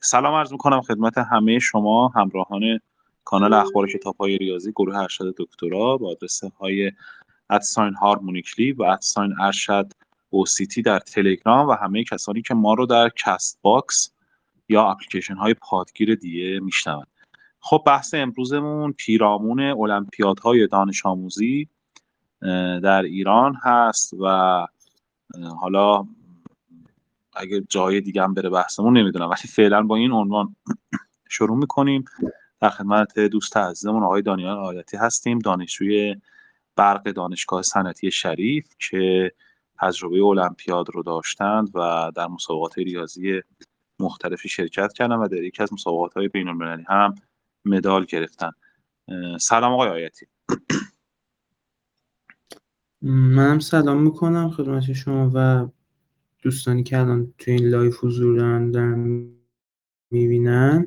[0.00, 2.80] سلام عرض می‌کنم خدمت همه شما همراهان
[3.24, 6.92] کانال اخبار کتاب های ریاضی گروه ارشد دکترا با آدرس های
[7.50, 9.92] اد ساین harmonically و اد ساین ارشد
[10.30, 14.10] اوسیتی در تلگرام و همه کسانی که ما رو در کست باکس
[14.68, 17.06] یا اپلیکیشن های پادگیر دیگه میشنوند
[17.60, 21.68] خب بحث امروزمون پیرامون المپیادهای دانش آموزی
[22.82, 24.66] در ایران هست و
[25.60, 26.06] حالا
[27.36, 30.56] اگه جای دیگه هم بره بحثمون نمی‌دونم ولی فعلا با این عنوان
[31.28, 32.04] شروع می‌کنیم.
[32.60, 36.16] در خدمت دوست عزیزمون آقای دانیال آیتی هستیم دانشجوی
[36.76, 39.32] برق دانشگاه صنعتی شریف که
[39.80, 43.40] تجربه المپیاد رو داشتند و در مسابقات ریاضی
[44.00, 47.14] مختلفی شرکت کردن و در یکی از مسابقات های بین المللی هم
[47.64, 48.50] مدال گرفتن.
[49.40, 50.26] سلام آقای آیتی.
[53.02, 55.66] منم سلام می‌کنم خدمت شما و
[56.46, 59.28] دوستانی که الان تو این لایو حضور دارن دارن
[60.10, 60.86] می‌بینن.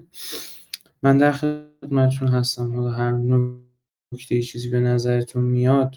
[1.04, 2.76] من در خدمتتون هستم.
[2.76, 3.12] حالا هر
[4.14, 5.96] نکته چیزی به نظرتون میاد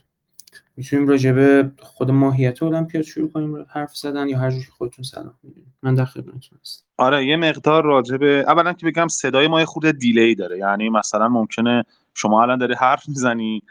[0.77, 5.35] می‌تونیم راجع به خود ماهیت المپیاد شروع کنیم حرف زدن یا هر جوری خودتون صلاح
[5.43, 5.73] می‌دونید.
[5.83, 6.85] من در خدمتتون هستم.
[6.99, 10.59] آره یه مقدار راجع به اولا که بگم صدای ما خود delay ی داره.
[10.59, 13.63] یعنی مثلا ممکنه شما الان داری حرف می‌زنی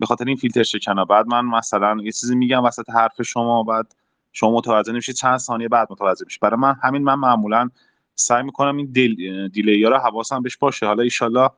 [0.00, 3.94] به خاطر این فیلتر شکنه بعد من مثلا یه چیزی میگم وسط حرف شما بعد
[4.32, 7.70] شما متوجه نمیشید چند ثانیه بعد متوجه میشید برای من همین من معمولا
[8.14, 10.86] سعی می‌کنم این دیل delay ها رو حواسم بهش باشه.
[10.86, 11.50] حالا ایشالله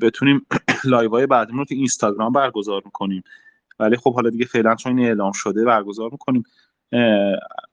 [0.00, 0.46] بتونیم
[0.84, 3.22] لایو های بعدمون رو تو اینستاگرام برگزار می‌کنیم.
[3.78, 6.42] ولی خب حالا دیگه فعلا چون این اعلام شده برگزار می‌کنیم.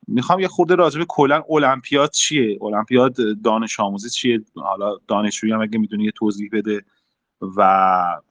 [0.07, 5.61] می‌خوام یه خورده راجع به کلا المپیاد چیه؟ المپیاد دانش آموزی چیه؟ حالا دانشجویی هم
[5.61, 6.85] اگه می‌دونی یه توضیح بده
[7.57, 8.21] و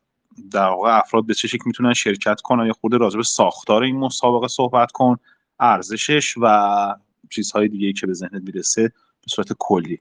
[0.53, 2.67] در واقع افراد به چه شکل می‌تونن شرکت کنن.
[2.67, 5.17] یا خورده راجع به ساختار این مسابقه صحبت کن.
[5.61, 6.95] ارزشش و
[7.31, 8.83] چیزهای دیگه که به ذهنت می‌رسه
[9.23, 10.01] به صورت کلی.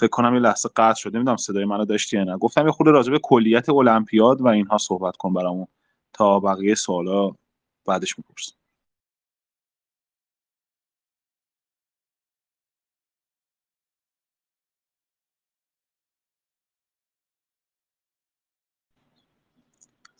[0.00, 2.36] فکر کنم یه لحظه قطع شده نمی‌دونم صدای منو داشتی یا نه.
[2.38, 5.66] گفتم یه خورده راجع به کلیت المپیاد و اینها صحبت کن برامون
[6.12, 7.30] تا بقیه سوالا
[7.86, 8.52] بعدش می‌پرسم.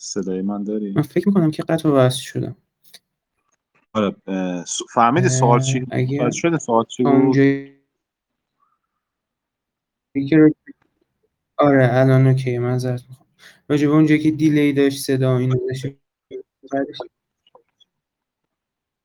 [0.04, 2.56] صدای من داری؟ من فکر می‌کنم که قطع وصل شدم
[3.92, 4.16] آره
[4.94, 7.36] فهمیدی سوال چی؟ اگه شده سوال چی بود؟
[11.56, 13.28] آره الان اوکی معذرت می‌خوام
[13.68, 15.86] راجع به اونجایی که دیلی داشت صدا داشت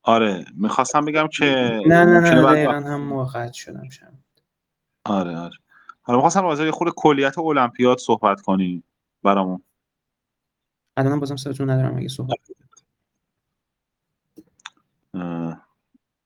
[0.04, 1.46] آره می‌خواستم بگم که
[1.86, 4.14] نه نه نه بعد دقیقا هم موقعت شدم شم
[5.06, 5.58] آره آره
[6.02, 8.84] حالا می‌خواستم راجع به خود کلیت المپیاد صحبت کنی
[9.24, 9.64] برامون
[11.06, 12.38] الان بازم صداتون ندارم اگه صحبت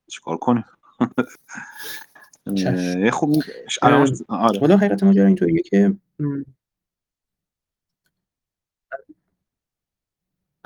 [0.07, 0.65] چیکار کنیم؟
[3.81, 4.59] آره.
[4.59, 5.95] حالا حقیقت ماجرا اینطوریه که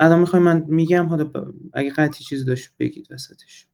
[0.00, 3.66] الان می‌خوای من میگم حالا اگه قطعی چیزی داشت بگید وسطش.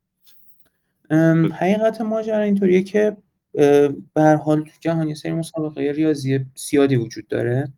[1.53, 3.17] حقیقت ماجرا اینطوریه که
[3.53, 7.73] به هر حال تو جهان یه سری مسابقه ریاضی زیادی وجود داره.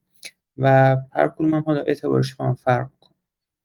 [0.58, 3.14] و هر کدوم هم حالا اعتبارش با هم فرق می‌کنه.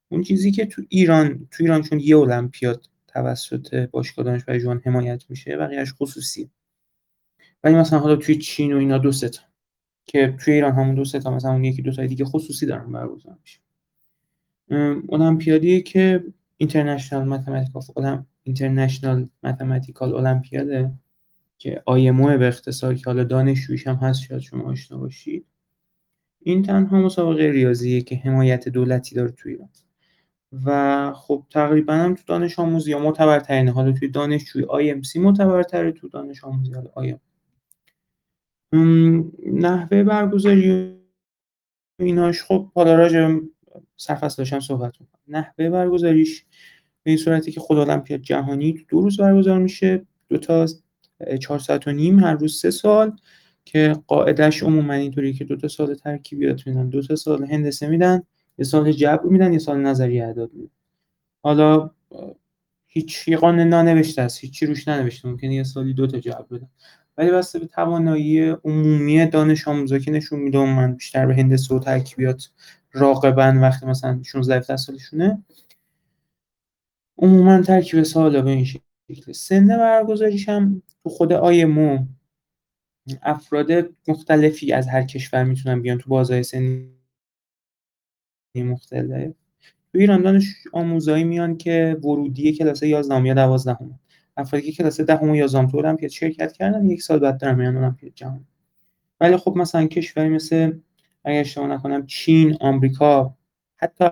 [0.10, 5.24] اون چیزی که تو ایران تو ایران چون یه المپیاد توسط باشگاه دانشگاه جوان حمایت
[5.30, 6.50] میشه بقیهش خصوصی
[7.64, 9.42] ولی مثلا حالا توی چین و اینا دو تا.
[10.06, 13.38] که توی ایران همون دو تا مثلا اون یکی دو تا دیگه خصوصی دارن برگزار
[13.42, 13.60] میشه.
[14.70, 16.24] ام، المپیادیه که
[16.58, 20.92] اینترنشنال متمتیکال اولم اینترنشنال متمتیکال المپیاده
[21.58, 25.46] که آیمو به اختصار که حالا دانشجویش هم هست شاید شما آشنا باشید.
[26.44, 29.70] این تنها مسابقه ریاضیه که حمایت دولتی داره تو ایران.
[30.66, 36.10] و خب تقریبا هم تو دانش آموزی یا معتبرترین حالا توی دانشجوی IMC معتبرتره تو
[36.10, 37.20] دانش آموزی حالا آیا
[39.54, 40.96] نحوه برگزاری
[42.00, 43.40] ایناش خب حالا راجع
[43.98, 45.22] سرفصل داشتم صحبت می‌کنم.
[45.28, 46.46] نحوه برگزاریش
[47.04, 50.66] به این صورتی که خود المپیاد جهانی دو روز برگزار میشه دو تا
[51.40, 53.16] چهار ساعت و نیم هر روز سه سال.
[53.66, 58.24] که قاعدش عموما اینطوری که دو تا سال ترکیبیات میدن دو تا سال هندسه میدن
[58.58, 60.72] یه سال جبر میدن یه سال نظریه اعداد میدن.
[61.44, 61.92] حالا
[62.88, 66.70] هیچ یه قانون نانوشته است هیچی روش ننوشته ممکنه یه سالی دو تا جبر بدن.
[67.18, 71.80] ولی بسته به توانایی عمومی دانش آموزا که نشون میده من بیشتر به هندسه و
[71.80, 72.50] ترکیبات
[72.92, 75.44] راغبن وقتی مثلا 16 17 سالشونه
[77.18, 78.82] عموما ترکیب سوالا به این شکل.
[79.32, 82.06] سن برگزاریش هم تو خود آیمو
[83.22, 83.72] افراد
[84.08, 86.92] مختلفی از هر کشور می‌تونن بیان تو بازهای سنی
[88.56, 89.34] مختلف.
[89.94, 90.44] تو ایران دانش
[90.74, 94.00] آموزایی میان که ورودی کلاس 11 یا 12 هم.
[94.38, 97.78] افرادی که کلاس دهم و یازدهم تو المپیاد شرکت کردن یک سال بعد دارن میان
[97.78, 98.46] المپیاد جهانی
[99.20, 100.80] ولی خب مثلا کشوری مثل
[101.26, 103.38] اگر اشتباه نکنم چین آمریکا
[103.78, 104.06] حتی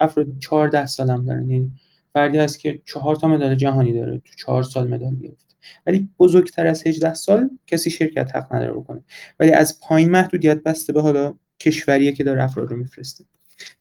[0.00, 1.50] افراد 14 سال هم دارن.
[1.50, 1.72] یعنی
[2.12, 4.18] فردی هست که چهار تا مدال جهانی داره.
[4.18, 5.53] تو چهار سال مدال گرفت
[5.86, 9.04] ولی بزرگتر از 18 سال کسی شرکت حق نداره بکنه.
[9.40, 13.24] ولی از پایین محدودیت بسته به حالا کشوریه که داره افراد رو میفرسته.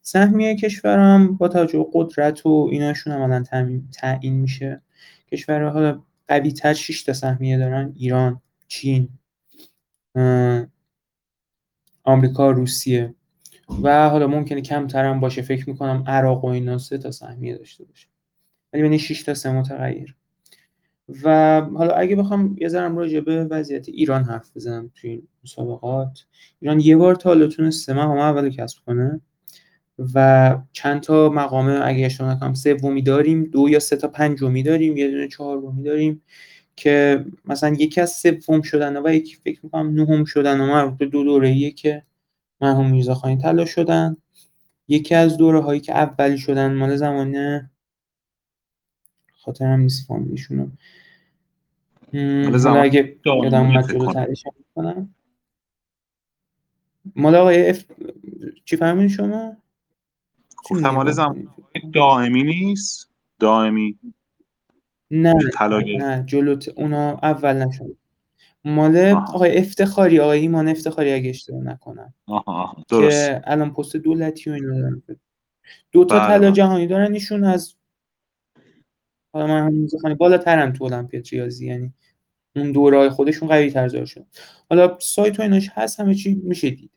[0.01, 3.43] سهمیه کشورم با توجه به قدرت و ایناشون عملا
[3.93, 4.81] تعیین میشه.
[5.31, 7.93] کشورها حالا قوی تر 6 تا سهمیه دارن.
[7.95, 9.09] ایران چین
[12.03, 13.15] آمریکا روسیه.
[13.83, 15.41] و حالا ممکنه کمتر هم باشه.
[15.41, 18.07] فکر می‌کنم عراق و اینا سه تا سهمیه داشته باشه.
[18.73, 20.15] ولی بین 6 تا سه متغیر.
[21.23, 26.25] و حالا اگه بخوام یه ذرم راجع به وضعیت ایران حرف بزنم توی این مسابقات.
[26.59, 29.21] ایران یه بار تا حالا تونسته مقام اول کسب کنه
[30.13, 34.97] و چند تا مقام اگه اشتباه نکنم سومی داریم دو یا سه تا پنجمی داریم
[34.97, 36.21] یه دونه چهارمی داریم
[36.75, 41.05] که مثلا یکی از سوم شدن و یکی فکر می‌کنم نهم شدن و مربوط به
[41.05, 42.03] دو دوره ایه که
[42.61, 44.17] مرحوم میرزا خانی طلا شدن.
[44.87, 47.69] یکی از دوره هایی که اولی شدن مال زمان
[49.33, 50.67] خاطرم نیست فامیلیشونو
[52.13, 54.43] حالا اگه یادم اومد جلو تعریش
[54.75, 55.15] کنم
[57.15, 57.85] مال آقای اف...
[58.65, 59.57] چی فهمین شما؟
[60.69, 61.49] گفتم مال زمان
[61.93, 63.09] دائمی نیست.
[63.39, 63.99] دائمی.
[65.11, 65.33] نه
[65.97, 67.97] نه جلوت اونا اول نشد.
[68.65, 72.13] مال آقای افتخاری آقای ایمان افتخاری اگه اشتباه نکنم.
[72.25, 75.03] آها درست که الان پست دولتی و اینا دارن.
[75.91, 76.51] دو تا بله، طلا بله.
[76.51, 77.75] جهانی دارن ایشون از
[79.33, 81.93] حالا من هم بالاترن تو المپیاد ریاضی یعنی
[82.55, 84.25] اون دورهای خودشون قوی تر شد
[84.69, 86.91] حالا سایت و ایناش هست همه چی میشه دید.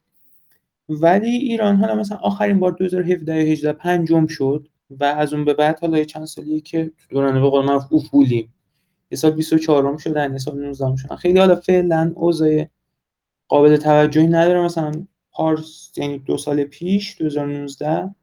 [0.88, 5.54] ولی ایران حالا مثلا آخرین بار 2017 یا 18 پنجم شد و از اون به
[5.54, 8.54] بعد حالا چند سالیه که دوران به قول معروف افولیم.
[9.10, 11.16] یه سال 24 م شدن یه سال 19 شدن.
[11.16, 12.66] خیلی حالا فعلا اوضاع
[13.48, 14.60] قابل توجهی نداره.
[14.60, 14.92] مثلا
[15.32, 18.14] پارس یعنی دو سال پیش 2019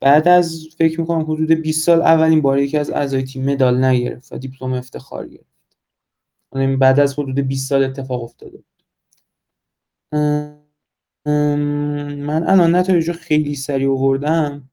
[0.00, 4.32] بعد از فکر می‌کنم حدود 20 سال اولین بار یکی از اعضای تیم مدال نگرفت
[4.32, 5.51] و دیپلم افتخار گرفت.
[6.78, 8.64] بعد از حدود 20 سال اتفاق افتاده
[11.26, 14.70] من الان نتایج خیلی سریع آوردم.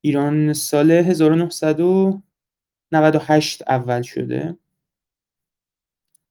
[0.00, 4.56] ایران سال 1998 اول شده.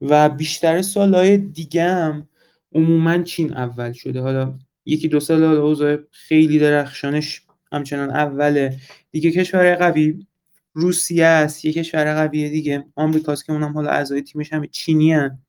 [0.02, 2.30] و بیشتر سالهای دیگه هم
[2.76, 4.22] عموما چین اول شده.
[4.22, 7.42] حالا یکی دو سال اوضاع خیلی درخشانش
[7.72, 8.78] همچنان اوله.
[9.12, 10.28] دیگه کشور قوی.
[10.74, 12.86] روسیه است یه کشور قوی دیگه.
[12.96, 15.40] آمریکاست که اونم حالا اعضای تیمش همه چینی هن.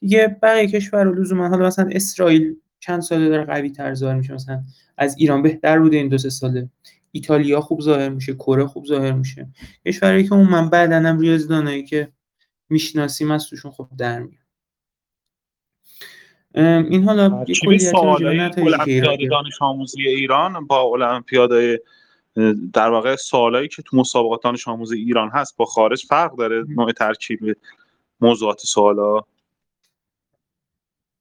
[0.00, 4.34] دیگه بقیه کشور رو لزوما حالا مثلا اسرائیل چند ساله داره قوی تر ظاهر میشه.
[4.34, 4.62] مثلا
[4.96, 6.68] از ایران بهتر بوده این دو سه ساله.
[7.12, 9.48] ایتالیا خوب ظاهر میشه کره خوب ظاهر میشه.
[9.86, 12.12] کشوری که اون من بعدن هم ریاضیدانایی که
[12.68, 14.40] می‌شناسیم از توشون خوب در میاد.
[16.90, 17.92] این حالا یه کلیت
[19.30, 21.78] دانش آموزی ایران با المپیادهای
[22.72, 26.92] در واقع سوالایی که تو مسابقات دانش آموزی ایران هست با خارج فرق داره نوع
[26.92, 27.56] ترکیب
[28.20, 29.20] موضوعات سوالا؟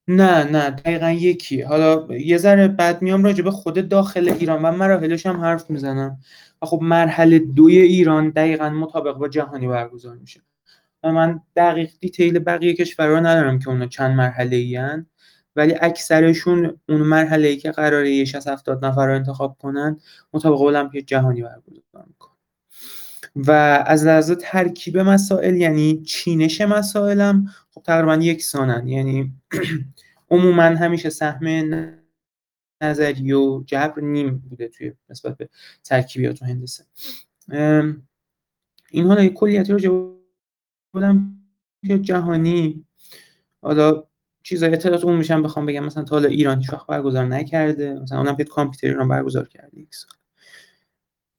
[0.07, 1.61] نه نه دقیقا یکی.
[1.61, 6.19] حالا یه ذره بعد میام راجع به خود داخل ایران و مراحلش هم حرف می‌زنم.
[6.61, 10.41] و خب مرحله دوی ایران دقیقا مطابق با جهانی برگزار میشه.
[11.03, 14.77] و من دقیق دیتیل بقیه کشورها ندارم که اونا چند مرحله ای
[15.55, 19.99] ولی اکثرشون اون مرحله ای که قراره یه 60 70 نفر رو انتخاب کنن
[20.33, 22.35] مطابق المپیاد جهانی برگزار می‌کنن.
[23.35, 23.51] و
[23.87, 28.87] از لحاظ ترکیب مسائل یعنی چینش مسائلم خب تقریبا یکسانن.
[28.87, 29.33] یعنی
[30.31, 31.73] عموما همیشه سهم
[32.81, 35.49] نظری و جبر نیم بوده توی نسبت به
[35.83, 36.85] ترکیبیات و هندسه.
[38.91, 40.19] این حالا کلیتی رو
[40.93, 41.35] بودم
[42.01, 42.85] جهانی
[43.61, 44.03] حالا
[44.43, 48.17] چیزای اطلاعات اون میشم بخوام بگم مثلا تا حالا ایران هیچ وقت برگزار نکرده مثلا
[48.17, 49.79] اونم کامپیوتر ایران برگزار کرده.
[49.79, 50.11] یک سال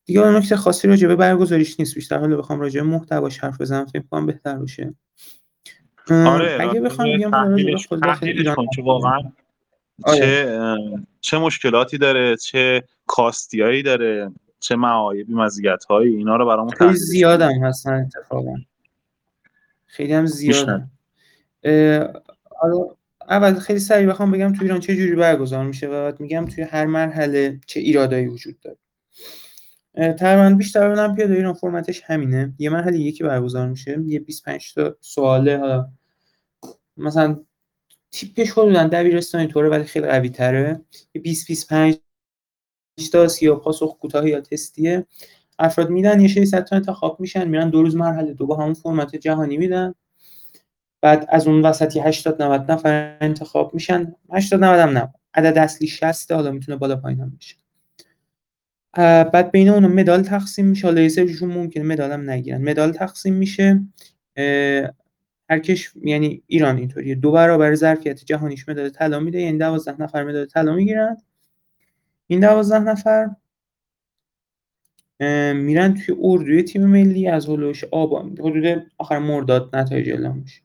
[0.05, 3.61] دیگه اون نکته خاصی راجع به برگزاریش نیست بیشتر حالا بخوام راجع به محتواش حرف
[3.61, 4.95] بزنم فکر کنم بهتر باشه.
[6.11, 9.19] آره اگه بخوام بگم ایران چه واقعا
[10.03, 10.19] آره.
[10.19, 10.77] چه
[11.21, 17.93] چه مشکلاتی داره چه کاستیایی داره چه معایبی مزیت‌هایی اینا رو برامون خیلی زیادم هستن
[18.17, 18.55] اتفاقا.
[19.87, 20.91] خیلی هم زیادن
[22.61, 22.97] حالا
[23.29, 26.65] اول خیلی سریع بخوام بگم تو ایران چه جوری برگزار میشه و بعد میگم توی
[26.65, 28.79] هر مرحله چه ایرادایی وجود داره.
[30.15, 32.55] تقریبا بیشتر المپیاد ایران فرمتش همینه.
[32.59, 35.89] یه مرحله یکی برگزار میشه یه 25 تا سواله حالا
[36.97, 37.41] مثلا
[38.11, 40.81] تیپش حدودا دبیرستانی طوره ولی خیلی قوی تره
[41.15, 41.99] یه 20 25
[43.13, 45.07] تا سیاه پاسخ کوتاه یا تستیه.
[45.59, 49.17] افراد میدن یه 600 تا انتخاب میشن میرن دو روز مرحله دو با همون فرمت
[49.17, 49.95] جهانی میدن.
[51.03, 54.15] بعد از اون وسطی 80 90 نفر انتخاب میشن.
[54.33, 55.15] 80 90 هم نه.
[55.35, 57.57] عدد اصلی 60 حالا می‌تونه بالا پایین هم بشه
[59.33, 60.87] بعد بین اون مدال تقسیم میشه.
[60.87, 62.63] حالا یه ممکنه مدال هم نگیرن.
[62.63, 63.81] مدال تقسیم میشه
[65.51, 67.15] هر کش یعنی ایران اینطوریه.
[67.15, 71.17] دو برابر ظرفیت جهانیش مدال طلا میده یعنی 12 نفر مدال طلا می‌گیرن.
[72.27, 73.29] این 12 نفر
[75.55, 80.61] میرن توی اردوی تیم ملی از هلوش آبان حدود آخر مرداد نتایج اعلام میشه.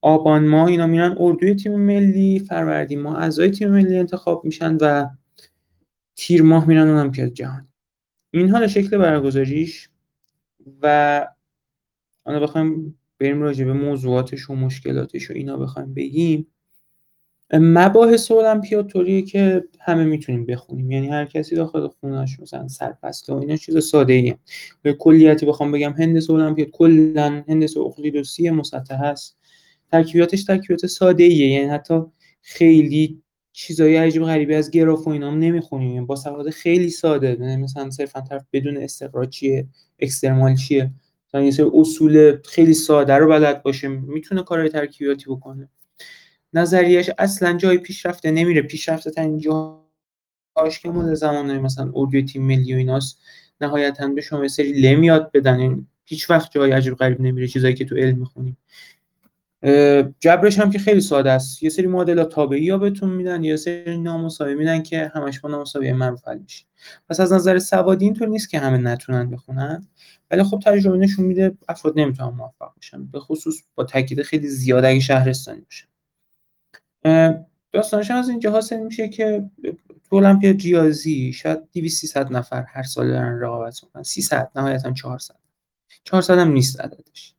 [0.00, 5.08] آبان ماه اینا میرن اردوی تیم ملی فروردین ماه اعضای تیم ملی انتخاب میشن و
[6.16, 7.68] تیر ماه میرن المپیاد جهانی
[8.30, 9.88] این حالا شکل برگزاریش
[10.82, 11.26] و
[12.24, 16.46] حالا بخوایم بریم راجع به موضوعاتش و مشکلاتش و اینا بخوایم بگیم.
[17.52, 20.90] مباحث المپیاد طوریه که همه می‌تونیم بخونیم.
[20.90, 24.34] یعنی هر کسی داخل خونهش مثلا سرفصل و اینا چیز ساده ای
[24.82, 29.36] به کلیتی بخوام بگم هندسه المپیاد کلا هندسه اقلیدوسی مسطح هست
[29.92, 32.00] ترکیباتش ترکیبات ساده ایه یعنی حتی
[32.42, 33.22] خیلی
[33.52, 35.90] چیزای عجیب غریبی از گراف و اینا هم نمی‌خونیم.
[35.94, 37.36] یعنی با سواد خیلی ساده.
[37.40, 39.66] یعنی مثلا صرفا طرف بدون استقرار چیه
[39.98, 40.90] اکسترمال چیه.
[41.34, 43.88] یه اصول خیلی ساده رو بلد باشه.
[43.88, 45.68] می‌تونه کارهای ترکیباتی بکنه.
[46.54, 48.62] نظریش اصلا جای پیشرفته نمیره.
[48.62, 53.18] پیشرفته ترین جاهاش که مال زمان مثلا اردوی تیم ملی و ایناست.
[53.60, 55.60] نهایتا به شما سری لم یاد بدن.
[55.60, 57.48] یعنی هیچ وقت جای عجیب غریب نمیره.
[57.48, 58.56] چیزایی که تو علم می‌خونیم
[60.20, 61.62] جبرش هم که خیلی ساده است.
[61.62, 63.44] یه سری معادلات تابعی ها بهتون میدن.
[63.44, 66.64] یه سری نامساوی میدن که همش با نامساوی حل میشه.
[67.08, 69.86] پس از نظر سوادی اینطور نیست که همه نتونن بخونن.
[70.30, 73.06] ولی خب تجربه نشون میده افراد نمی‌تونن موفق بشن.
[73.06, 75.86] به خصوص با تاکید خیلی زیاد اگه شهرستانی باشه
[77.72, 79.50] داستانش از اینجا حاصل میشه که
[80.10, 84.02] تو المپیاد ریاضی شاید 200 300 نفر هر سال دارن رقابت می‌کنن.
[84.02, 85.34] 300 نهایتا 400
[86.04, 87.34] 400 هم نیست عددش.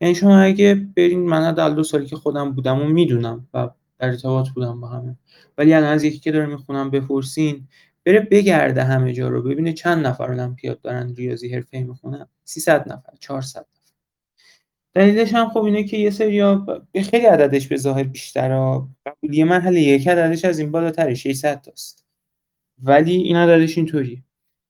[0.00, 4.08] یعنی شما اگه برین من حداقل دو سالی که خودم بودم و می‌دونم و در
[4.08, 5.16] ارتباط بودم با همه.
[5.58, 7.68] ولی الان از یکی که داره می‌خونم بپرسین
[8.06, 12.26] بره بگرده همه جا رو ببینه چند نفر المپیاد دارن ریاضی حرفه‌ای می‌خونن.
[12.44, 13.66] 300 نفر 400
[14.94, 16.56] دلیلش هم خب اینه که یه سری
[16.92, 22.04] به خیلی عددش به ظاهر بیشتر قبولی مرحله یک عددش از این بالاتر 600 تاست.
[22.82, 24.22] ولی این عددش اینطوریه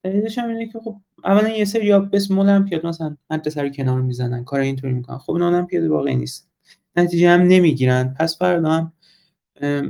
[0.02, 3.68] دلیلش هم اینه که خب اولا یه سری یا به اسم المپیاد مثلا مدرسه رو
[3.68, 5.18] کنار می‌زنن کار اینطوری می‌کنن.
[5.18, 6.50] خب این المپیاد واقعی نیست.
[6.96, 8.14] نتیجه هم نمی‌گیرن.
[8.18, 8.92] پس فردا هم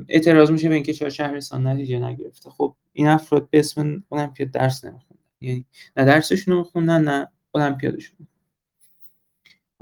[0.09, 2.51] اعتراض میشه به اینکه چرا شهرستان نتیجه نگرفته.
[2.51, 5.25] خب این افراد به اسم المپیاد درس نمیخوندن.
[5.41, 5.65] یعنی
[5.97, 8.27] نه درسشون رو نه المپیادشون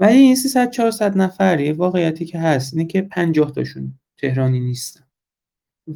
[0.03, 5.03] ولی این 300 400 نفر یه واقعیتی که هست اینه که 50 تاشون تهرانی نیستن.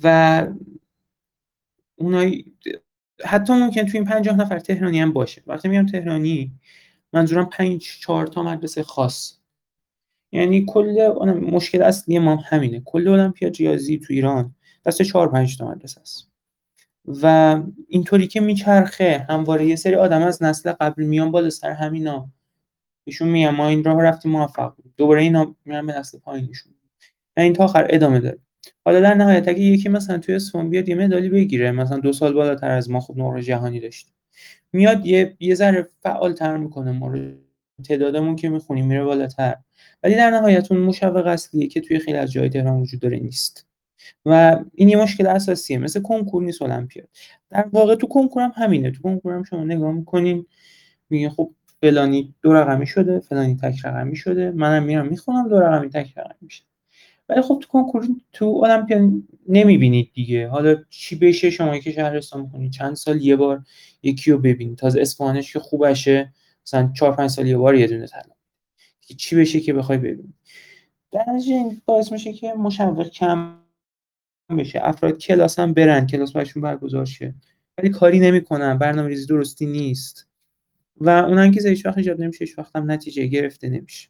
[0.03, 0.47] و
[1.95, 2.45] اونای
[3.25, 5.43] حتی ممکن تو این 50 نفر تهرانی هم باشه.
[5.47, 6.51] وقتی میگم تهرانی
[7.13, 9.37] منظورم 5 4 تا مدرسه خاص.
[10.31, 11.13] یعنی کل
[11.51, 12.81] مشکل اصلی ما همینه.
[12.85, 16.31] کل المپیاد ریاضی تو ایران دست 4 5 تا مدرسه است.
[17.05, 22.31] و اینطوری که میچرخه همواره یه سری آدم از نسل قبل میان بالا سر همینا.
[23.07, 26.73] ایشون میگن ما این راه رفتیم موفق بود دوباره اینا میرن به نسل پایینشون
[27.37, 28.39] و این تا آخر ادامه داره.
[28.85, 32.33] حالا در نهایت اگه یکی مثلا توی اسفان بیاد یه مدالی بگیره مثلا دو سال
[32.33, 34.07] بالاتر از ما خب نقره جهانی داشت
[34.73, 37.31] میاد یه یه ذره فعال تر می‌کنه ما رو.
[37.83, 39.55] تعدادمون که می‌خونیم میره بالاتر.
[40.03, 43.67] ولی در نهایت اون مشوق اصلیه که توی خیلی از جای تهران وجود داره نیست.
[44.25, 45.77] و این یه مشکل اساسیه.
[45.77, 47.07] مثل کنکور نیست المپیاد.
[47.49, 48.91] در واقع تو کنکور هم همینه.
[48.91, 50.45] تو کنکور هم شما نگاه می‌کنین
[51.09, 54.51] میگه خب فلانی دو رقمی شده فلانی تک رقمی شده.
[54.51, 56.63] منم میرم می‌خونم دو رقمی تک رقمی میشه.
[57.29, 59.01] ولی خب تو کنکور تو المپیاد
[59.49, 60.47] نمی‌بینید دیگه.
[60.47, 63.63] حالا چی بشه؟ شما که شهرستان می‌کنید چند سال یه بار
[64.03, 66.33] یکی رو ببینید تازه اسپانش که خوبشه
[66.65, 68.33] مثلا چهار پنج سال یه بار یه دونه طلا.
[69.17, 70.33] چی بشه که بخوای ببینید
[71.11, 73.57] در این باعث میشه که مشوق کم
[74.57, 74.79] بشه.
[74.83, 77.35] افراد کلاس هم برن کلاس برشون برگزار شه.
[77.77, 78.77] ولی کاری نمی‌کنن.
[78.77, 80.27] برنامه ریزی درستی نیست.
[81.01, 84.09] و اون انگیزه هیچ وقت ایجاد نمیشه هیچ وقت هم نتیجه گرفته نمیشه.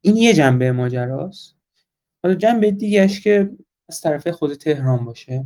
[0.00, 1.56] این یه جنبه ماجراست.
[2.22, 3.50] حالا جنبه دیگهش که
[3.88, 5.44] از طرف خود تهران باشه.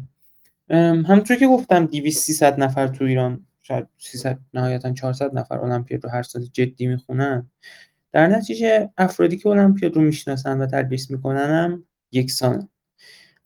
[0.71, 6.11] همونطور که گفتم 200 300 نفر تو ایران شاید 300 نهایتا 400 نفر المپیاد رو
[6.11, 7.51] هر سال جدی می‌خونن.
[8.13, 12.69] در نتیجه افرادی که المپیاد رو می‌شناسن و تدریس می‌کنن هم یکسان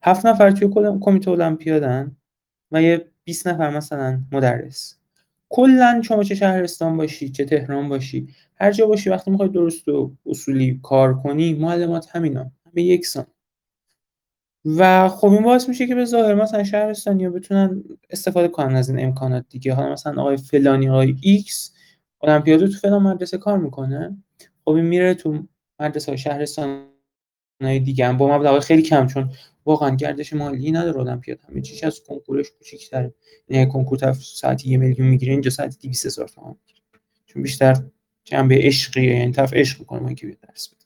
[0.02, 0.68] هفت نفر توی
[1.00, 2.16] کمیته المپیادن
[2.72, 4.98] و یه 20 نفر مثلا مدرس.
[5.52, 8.28] کلا شما چه شهرستان باشی چه تهران باشی
[8.60, 13.26] هر جا باشی وقتی می‌خوای درست و اصولی کار کنی معلمات همینا همه یکسان.
[14.64, 19.44] و خب این باعث میشه که بچه‌های مثلا شهرستانی بتونن استفاده کنن از این امکانات
[19.48, 19.74] دیگه.
[19.74, 21.74] حالا مثلا آقای فلانی آقای ایکس
[22.22, 24.16] المپیاد تو فلان مدرسه کار می‌کنه.
[24.64, 25.42] خب این میره تو
[25.80, 26.91] مدرسه شهرستان
[27.68, 28.16] دیگه هم.
[28.16, 29.30] با مبلغ خیلی کم چون
[29.64, 31.38] واقعا گردش مالی نداره المپیاد.
[31.48, 33.14] همه چیز از کنکورش کوچیک‌تره.
[33.48, 36.56] یعنی کنکور طرف ساعتی یه میلیون می‌گیره اینجا ساعتی 200 هزار تومان
[37.26, 37.76] چون بیشتر
[38.24, 40.82] جنبه عشقیه یعنی طرف عشق می‌کنه من که درس بده.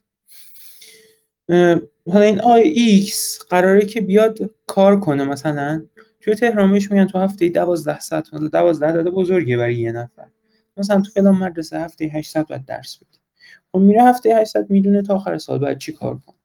[2.11, 5.85] حالا این آقای ایکس قراره که بیاد کار کنه مثلا.
[6.21, 10.27] توی تهران بهش میگن تو هفته 12 ساعت مثلا 12 عدد بزرگه برای یه نفر.
[10.77, 13.19] مثلا تو فلان مدرسه هفته 8 ساعت باید درس بده.
[13.71, 16.36] خب میره هفته 8 ساعت می‌دونه تا آخر سال باید چی کار کنه.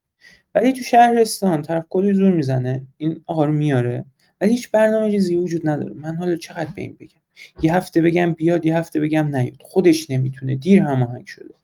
[0.54, 2.86] ولی تو شهرستان طرف کلی زور می‌زنه.
[2.96, 4.04] این آقا رو میاره.
[4.40, 5.94] ولی هیچ برنامه ریزی وجود نداره.
[5.94, 7.20] من حالا چقدر به این بگم؟
[7.62, 9.58] یه هفته بگم بیاد یه هفته بگم نیاد.
[9.60, 10.56] خودش نمی‌تونه.
[10.56, 11.54] دیر هماهنگ شده.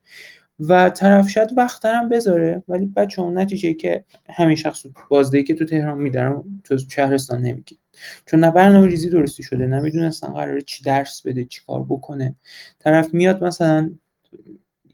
[0.61, 5.55] و طرف شاید وقت هم بذاره ولی بچه اون نتیجه که همین شخص بازدهی که
[5.55, 7.79] تو تهران میدارم تو شهرستان نمیگی
[8.27, 12.35] چون نه برنامه ریزی درستی شده نمی‌دونستن قراره چی درس بده چی کار بکنه.
[12.79, 13.91] طرف میاد مثلا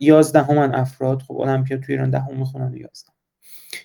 [0.01, 1.23] یازدهمن افراد.
[1.23, 3.14] خب المپیاد تو ایران دهم می‌خونن یازده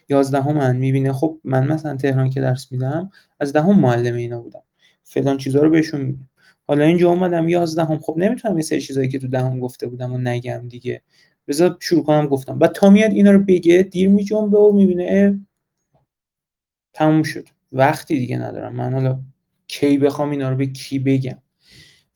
[0.09, 1.13] یازدهمن می‌بینه.
[1.13, 4.63] خب من مثلا تهران که درس میدم از دهم معلم اینا بودم.
[5.03, 6.29] فلان چیزا رو بهشون میگم.
[6.67, 7.99] حالا اینجا اومدم یازدهم.
[7.99, 11.01] خب نمی‌تونم یه سری چیزایی که تو دهم گفته بودم و نگم دیگه.
[11.47, 12.59] بذار شروع کنم گفتم.
[12.59, 15.39] بعد تا میاد اینا رو بگه دیر میجنبه و می‌بینه
[16.93, 17.47] تموم شد.
[17.71, 18.75] وقتی دیگه ندارم.
[18.75, 19.19] من حالا
[19.67, 21.37] کی بخوام اینا رو به کی بگم.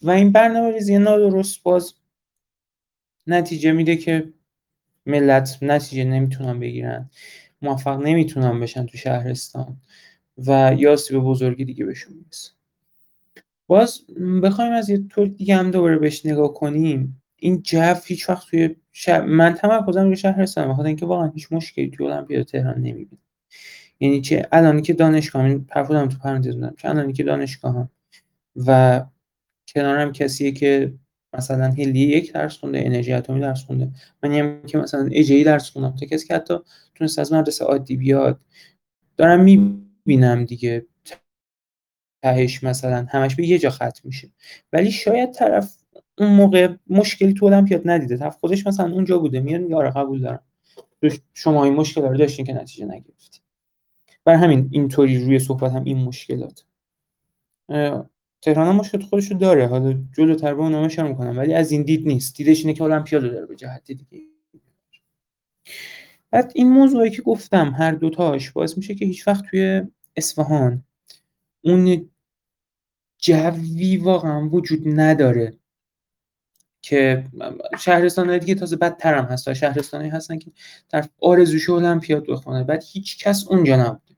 [0.01, 1.93] و این برنامه ریزی نادرست باز
[3.27, 4.33] نتیجه میده که
[5.05, 7.09] ملت نتیجه نمی‌تونن بگیرن.
[7.63, 9.77] موفق نمی‌تونن بشن تو شهرستان
[10.37, 12.51] و یا به بزرگی دیگه بهشون می‌رسه.
[13.67, 13.99] باز
[14.43, 17.21] بخوایم از یه طور دیگه هم دوباره بهش نگاه کنیم.
[17.35, 19.21] این جو هیچ وقت توی شهر...
[19.21, 23.21] من تمرکزم روی شهرستان بخاطر اینکه واقعا هیچ مشکلی توی المپیاد تهران نمی‌بینم.
[23.99, 26.73] یعنی چه الانی که دانشگاه این پرفودم تو پرانتز بودم.
[26.77, 27.89] چه الانی که دانشگاهم
[28.55, 29.01] و
[29.67, 30.93] کنارم کسیه که
[31.33, 33.91] مثلا هلی یک درس خونده انرژی اتمی درس خونده.
[34.23, 36.57] من هم که مثلا اجی درس خوندم تا کسی که حتی
[36.95, 38.39] تونست از مدرسه عادی بیاد
[39.17, 40.85] دارم می‌بینم دیگه
[42.23, 44.31] تهش مثلا همش به یه جا ختم میشه.
[44.73, 45.77] ولی شاید طرف
[46.17, 48.17] اون موقع مشکلی تو المپیاد ندیده.
[48.17, 50.43] طرف خودش مثلا اونجا بوده میاد آره قبول دارم.
[51.33, 53.41] شما این مشکل رو داشتین که نتیجه نگرفتید
[54.25, 56.65] بر همین اینطوری روی صحبت هم این مشکلات.
[58.43, 59.67] تهران هم مشکل رو داره.
[59.67, 62.35] حالا جلوتر به اون اشاره می‌کنم ولی از این دید نیست.
[62.35, 64.23] دیدش اینه که المپیاد داره به جهت دیگه.
[66.31, 69.81] بعد این موضوعی که گفتم هر دوتاش باعث میشه که هیچ وقت توی
[70.15, 70.83] اصفهان
[71.61, 72.09] اون
[73.17, 75.53] جوی واقعا وجود نداره
[76.81, 77.23] که
[77.79, 80.51] شهرستان دیگه تازه بدتر هم هست شهرستانی هستن که
[80.89, 82.63] در آرزوش المپیاد بخونه.
[82.63, 84.15] بعد هیچ کس اونجا نبوده.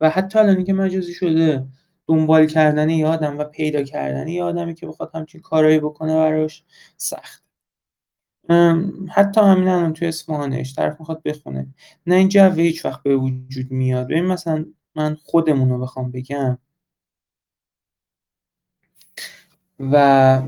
[0.00, 1.66] و حتی الان که مجازی شده.
[2.06, 6.64] دنبال کردن یه آدم و پیدا کردن یه آدمی که بخواد همچین کارایی بکنه براش
[6.96, 7.42] سخت
[9.08, 11.66] حتی همین الان توی اصفهانش طرف می‌خواد بخونه.
[12.06, 14.06] نه این جوه هیچ وقت به وجود میاد.
[14.06, 16.58] ببین مثلا من خودمون رو بخوام بگم.
[19.80, 20.42] و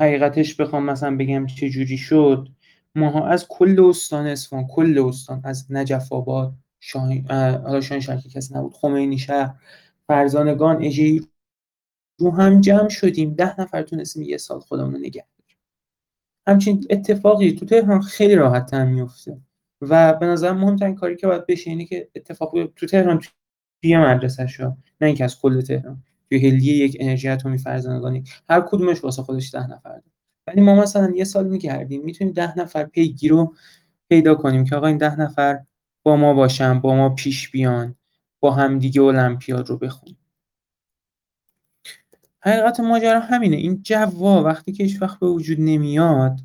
[0.00, 2.48] حقیقتش بخوام مثلا بگم چه جوری شد.
[2.94, 8.54] ماها از کل استان اصفهان کل استان از نجف آباد شاهین حالا شاهین که کسی
[8.54, 9.54] نبود خمینی شهر
[10.06, 11.28] فرزانگان اجی
[12.18, 13.34] رو هم جمع شدیم.
[13.34, 15.26] ده نفر تونستیم یه سال خودمون رو نگه
[16.46, 19.40] همچین اتفاقی تو تهران خیلی راحت تر میفته
[19.80, 23.20] و به نظر مهمترین کاری که باید بشه اینه که اتفاق تو تهران
[23.82, 26.02] توی مدرسه شو نه اینکه از کل تهران.
[26.30, 28.24] توی هلیه یک انرژی اتمی فرزانگانی.
[28.48, 30.10] هر کدومش واسه خودش ده نفر ده.
[30.46, 33.54] ولی ما مثلا یه سال میگردیم می‌تونیم ده نفر پیگیر رو
[34.08, 35.60] پیدا کنیم که آقا این ده نفر
[36.02, 37.94] با ما باشن با ما پیش بیان
[38.40, 40.18] با همدیگه المپیاد رو بخونیم.
[42.40, 43.56] حقیقت ماجرا همینه.
[43.56, 46.40] این جوا وقتی که هیچ وقت به وجود نمیاد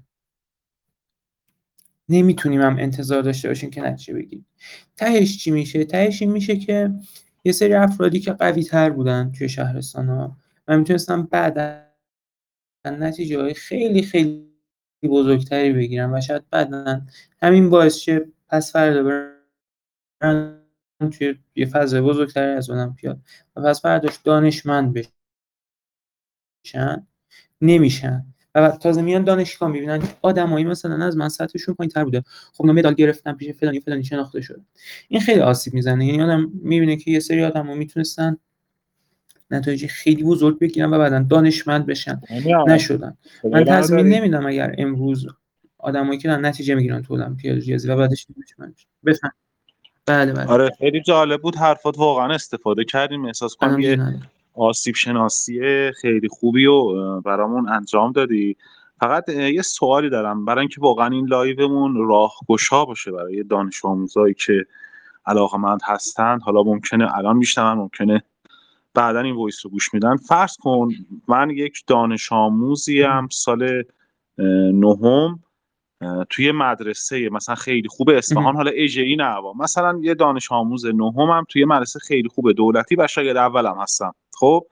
[2.10, 4.46] نمی‌تونیم هم انتظار داشته باشیم که نتیجه بگیریم.
[4.96, 6.92] تهش چی میشه؟ تهش این میشه که
[7.44, 11.88] یه سری افرادی که قوی تر بودن توی شهرستان ها و می‌تونستن بعد
[12.86, 14.48] نتیجه های خیلی خیلی
[15.04, 17.02] بزرگتری بگیرن و شاید بعدا
[17.42, 19.37] همین باعث شه پس فردا
[21.12, 23.20] توی یه فضای بزرگتری از المپیاد
[23.56, 24.94] و پس فرداش دانشمند
[26.64, 27.08] بشن
[27.62, 28.26] نمیشن.
[28.56, 32.24] و تازه میان دانشگاه می‌بینن آدمایی مثلا از من سطحشون تر بوده.
[32.54, 34.62] خب من مدال گرفتن پیش فلانی فلانی شناخته شده.
[35.08, 36.06] این خیلی آسیب می‌زنه.
[36.06, 38.38] یعنی آدم می‌بینه که یه سری آدما می‌تونستن
[39.52, 42.22] نتایج خیلی بزرگ بگیرن و بعدا دانشمند بشن.
[42.68, 43.18] نشدن.
[43.44, 45.28] من تضمین نمیدم اگر امروز
[45.78, 48.76] آدمایی که نتیجه می‌گیرن تو المپیاد ریاضی و بعدش دانشمند
[49.06, 49.32] بفهم.
[50.08, 50.48] بله بله.
[50.48, 53.26] آره خیلی جالب بود حرفات واقعا استفاده کردیم.
[53.26, 54.20] احساس کنم یه
[54.54, 55.60] آسیب شناسی
[55.92, 58.58] خیلی خوبی و برامون انجام دادی.
[59.00, 60.46] فقط یه سوالی دارم.
[60.46, 64.66] برای اینکه واقعا این لایومون راهگشا باشه برای دانش آموزایی که
[65.26, 68.24] علاقمند هستند حالا ممکنه الان میشنون ممکنه
[68.94, 70.16] بعدا این وایس رو گوش میدن.
[70.16, 70.90] فرض کن
[71.28, 73.84] من یک دانش آموزی هم سال
[74.74, 75.40] نهم.
[76.30, 81.46] توی مدرسه مثلا خیلی خوب اصفهان حالا ای نه مثلا یه دانش آموز نهم هم
[81.50, 84.16] توی مدرسه خیلی خوب دولتی و شاید اولم هستم.
[84.34, 84.68] خب؟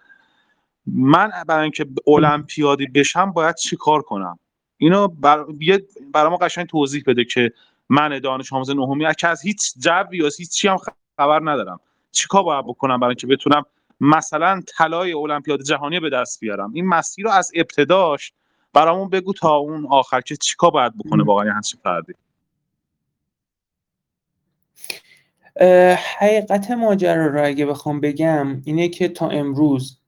[0.87, 4.39] من برای اینکه المپیادی بشم باید چی کار کنم؟
[4.77, 5.45] اینو بر...
[6.13, 7.51] برای ما قشنگ توضیح بده که
[7.89, 10.77] من دانش آموز نهمی که از هیچ جوی یا هیچ چی هم
[11.17, 11.79] خبر ندارم.
[12.11, 13.65] چیکار باید بکنم برای اینکه بتونم
[14.01, 18.33] مثلا طلای المپیاد جهانی به دست بیارم؟ این مسیر رو از ابتداش
[18.75, 22.13] برامون بگو تا اون آخر که چیکار باید بکنه واقعا همچین فردی؟
[26.19, 29.99] حقیقت ماجرا رو اگه بخوام بگم اینه که تا امروز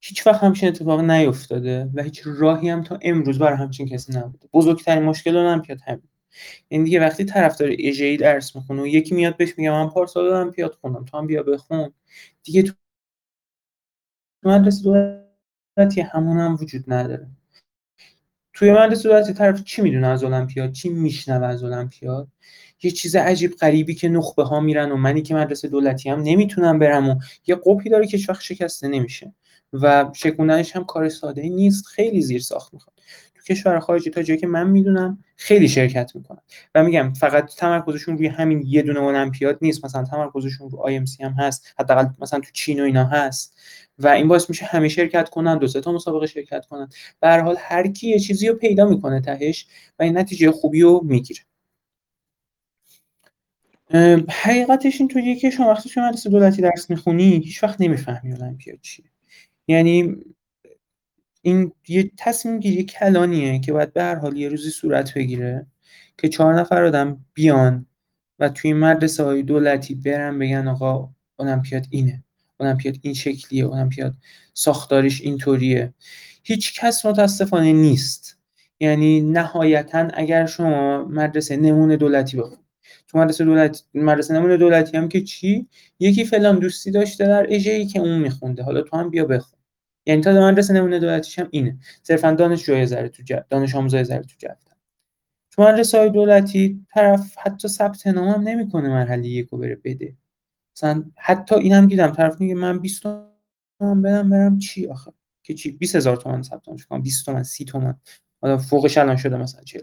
[0.00, 4.48] هیچ وقت همچین اتفاق نیفتاده و هیچ راهی هم تا امروز برای همچین کسی نبوده.
[4.52, 6.08] بزرگترین مشکل المپیاد همین.
[6.68, 10.74] این دیگه وقتی طرفدار ایجی درس می‌خونه و یکی میاد بهش میگه من پارسال المپیاد
[10.74, 11.92] خوندم تو هم بیا بخون.
[12.42, 12.72] دیگه تو
[14.44, 14.82] مدرسه
[15.76, 17.28] دولتی همون هم وجود نداره.
[18.62, 22.28] توی مدرسه دولتی طرف چی می‌دونه از المپیاد؟ چی میشنوه از المپیاد؟
[22.82, 26.78] یه چیز عجیب غریبی که نخبه ها میرن و منی که مدرسه دولتی هم نمی‌تونم
[26.78, 27.14] برم و
[27.46, 29.34] یه قپی داره که وقت شکسته نمیشه
[29.72, 32.96] و شکوندنش هم کار ساده نیست خیلی زیر ساخت می‌خواد.
[33.34, 36.42] تو کشور خارجی تا جایی که من می‌دونم خیلی شرکت می‌کنن.
[36.74, 41.34] و میگم فقط تمرکزشون روی همین یه دونه المپیاد نیست مثلا تمرکزشون رو آی هم
[41.38, 43.58] هست حداقل مثلا تو چین و اینا هست.
[44.02, 46.88] و این باعث میشه همه شرکت کنن دو سه تا مسابقه شرکت کنن.
[47.20, 49.66] به هر حال هر کی یه چیزی رو پیدا می‌کنه تهش
[49.98, 51.40] و این نتیجه خوبی رو می‌گیره.
[54.30, 59.06] حقیقتش اینطوریه که شما وقتی شما مدرسه دولتی درس می‌خونی هیچ وقت نمی‌فهمی المپیاد چیه.
[59.68, 60.16] یعنی
[61.42, 65.66] این یه تصمیم گیری کلانیه که باید به هر حال یه روزی صورت بگیره
[66.18, 67.86] که چهار نفر آدم بیان
[68.38, 72.24] و توی مدرسه های دولتی برن بگن آقا المپیاد اینه.
[72.62, 74.14] المپیاد این شکلیه المپیاد
[74.54, 75.94] ساختارش اینطوریه.
[76.42, 78.38] هیچ کس متاسفانه نیست.
[78.80, 82.58] یعنی نهایتا اگر شما مدرسه نمونه دولتی بخون
[83.08, 85.68] تو مدرسه دولتی مدرسه نمونه دولتی هم که چی؟
[86.00, 88.62] یکی فلان دوستی داشته در اژه‌ای که اون میخونده.
[88.62, 89.58] حالا تو هم بیا بخون.
[90.06, 91.78] یعنی تا مدرسه نمونه دولتیش هم اینه.
[92.02, 94.58] صرفا دانشجوی ذره تو جد دانش آموزای ذره تو جد
[95.50, 100.14] تو مدرسه های دولتی طرف حتی ثبت نام هم نمی‌کنه مرحله یکو بره بده.
[100.76, 105.70] مثلا حتی اینم دیدم طرف میگه من 20 تومن بدم برم چی آخه؟ که چی؟
[105.70, 107.94] 20000 تومن ثبت نام کنم 20 تومن 30 تومن
[108.42, 109.82] حالا فوقش الان شده مثلا 40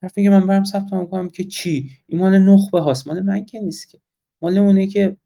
[0.00, 3.06] طرف میگه من برم ثبت نام کنم که چی؟ این مال نخبه هاست.
[3.06, 4.00] مال من که نیست که.
[4.42, 5.16] مال اونه که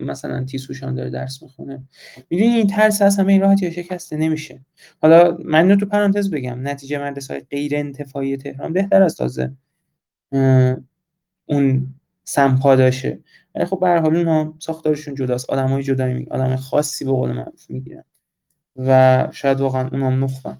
[0.00, 1.84] مثلا تیسوشان داره درس می‌خونه.
[2.30, 4.64] می‌دونی این ترس از همه این راحتی شکسته نمیشه.
[5.02, 6.68] حالا من تو پرانتز بگم.
[6.68, 9.52] نتیجه مدرسه های غیر انتفاعی تهران بهتر از تازه.
[11.46, 13.18] اون سمپا داشه.
[13.54, 15.50] ولی خب به هر حال اونها ساختارشون جداست.
[15.50, 18.04] آدمای جدایی می آدم خاصی به قول معروف می‌گیرن.
[18.76, 20.58] و شاید واقعا اونام نخبن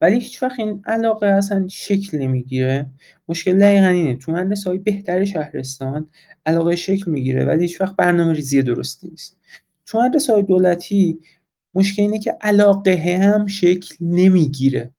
[0.00, 2.86] ولی هیچ وقت این علاقه اصلا شکل نمی‌گیره.
[3.28, 4.16] مشکل دقیقا اینه.
[4.16, 6.08] تو مدرسه های بهتر شهرستان
[6.46, 7.44] علاقه شکل می‌گیره.
[7.44, 9.36] ولی هیچ وقت برنامه ریزی درستی نیست.
[9.86, 11.18] تو مدرسه های دولتی
[11.74, 14.90] مشکل اینه که علاقه هم شکل نمی‌گیره.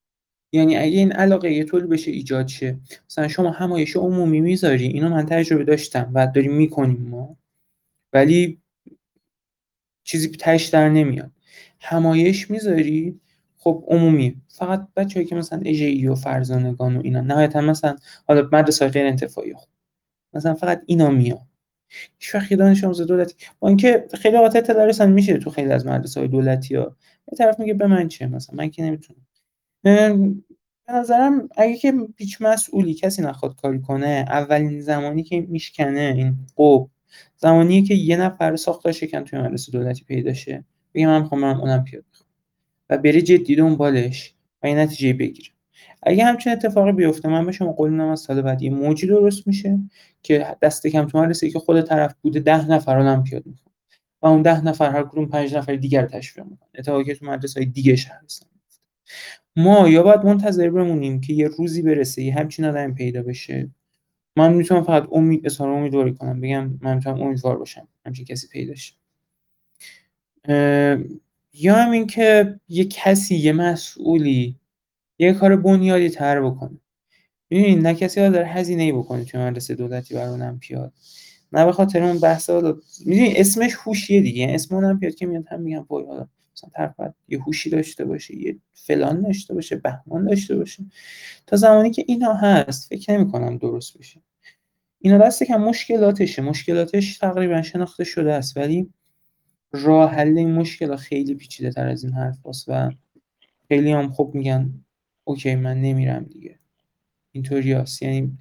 [0.56, 2.78] یعنی اگه این علاقه یه طول بشه ایجاد شه.
[3.10, 6.12] مثلا شما همایش عمومی می‌ذاری اینو من تجربه داشتم.
[6.14, 7.38] و داریم می‌کنیم ما.
[8.14, 8.60] ولی
[10.04, 11.32] چیزی تش در نمیاد.
[11.82, 13.20] همایش می‌ذاری؟
[13.58, 14.42] خب عمومی.
[14.48, 17.96] فقط بچه‌ای که مثلا اژه‌ای و فرزانگان و اینا نهایتا مثلا
[18.28, 19.68] حالا مدرسه غیر انتفاعی خب
[20.34, 21.42] مثلا فقط اینا میاد
[22.20, 26.20] هیچ وقت دانش آموز دولتی با اینکه خیلی تدارس هم میشه تو خیلی از مدرسه
[26.20, 26.96] های دولتی ها.
[27.32, 29.28] یه طرف میگه به من چه؟ مثلا من که نمی‌تونم.
[29.86, 30.18] به
[30.90, 36.90] نظرم اگه که هیچ مسئولی کسی نخواد کاری کنه اولین زمانی که میشکنه این قب
[37.38, 41.62] زمانیه که یه نفر ساختار شکن توی مدرسه دولتی پیدا شه بگه من می‌خوام برم
[41.62, 42.06] اونم پیاده
[42.90, 45.50] و بری جدی دنبالش و این نتیجه بگیره.
[46.04, 49.48] اگه همچین اتفاقی بیفته من به شما قول میدم از سال بعد یه موجی درست
[49.48, 49.80] میشه
[50.24, 53.74] که دست کم تو مدرسه که خود طرف بوده ده نفر هم پیاده می‌کنه.
[54.22, 56.70] و اون ده نفر هر کدوم پنج نفر دیگر تشویق می‌کنه.
[56.76, 58.22] اتفاقی که تو مدرسه های دیگه شهر
[59.56, 63.70] ما یا باید منتظر بمونیم که یه روزی برسه یه همچین آدم پیدا بشه.
[64.38, 68.74] من می‌تونم فقط امید اظهار امیدواری کنم بگم من می‌تونم امیدوار باشم همچین کسی پیدا
[68.76, 68.94] شه.
[71.54, 74.60] یا هم این که یه کسی یه مسئولی
[75.20, 76.80] یه کار بنیادی تر بکنه.
[77.52, 80.94] ببینید نه کسی ها داره هزینه ای بکنه توی مدرسه دولتی بر اونم پیاد.
[81.54, 82.50] نه به خاطر اون بحث
[83.06, 86.06] می‌دونی اسمش هوشیه دیگه یعنی اسم المپیاد که میاد هم میگن وای
[86.56, 90.84] مثلا طرف یه هوشی داشته باشه یه فلان داشته باشه بهمان داشته باشه.
[91.48, 94.22] تا زمانی که اینا هست فکر نمی کنم درست بشه.
[95.00, 96.42] اینا دست که مشکلاتشه.
[96.42, 98.90] مشکلاتش تقریبا شناخته شده است ولی
[99.72, 102.92] راه حل این مشکل خیلی پیچیده تر از این حرف و
[103.68, 104.74] خیلی هم خوب میگن
[105.24, 106.60] اوکی من نمیرم دیگه.
[107.32, 108.38] اینطوری هست یعنی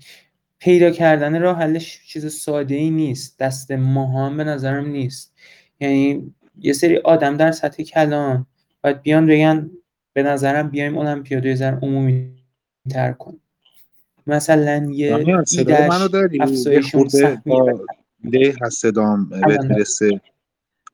[0.58, 3.38] پیدا کردن راه حلش چیز ساده ای نیست.
[3.38, 5.34] دست ما هم به نظرم نیست.
[5.80, 8.46] یعنی یه سری آدم در سطح کلان
[8.82, 9.70] باید بیان بگن
[10.12, 12.30] به نظرم بیایم المپیاد یه ذره عمومی
[12.90, 13.40] تر کن
[14.26, 15.58] مثلا یه ایدش
[16.40, 16.94] افزایش
[18.24, 20.20] له هست صدام بهت می‌رسه.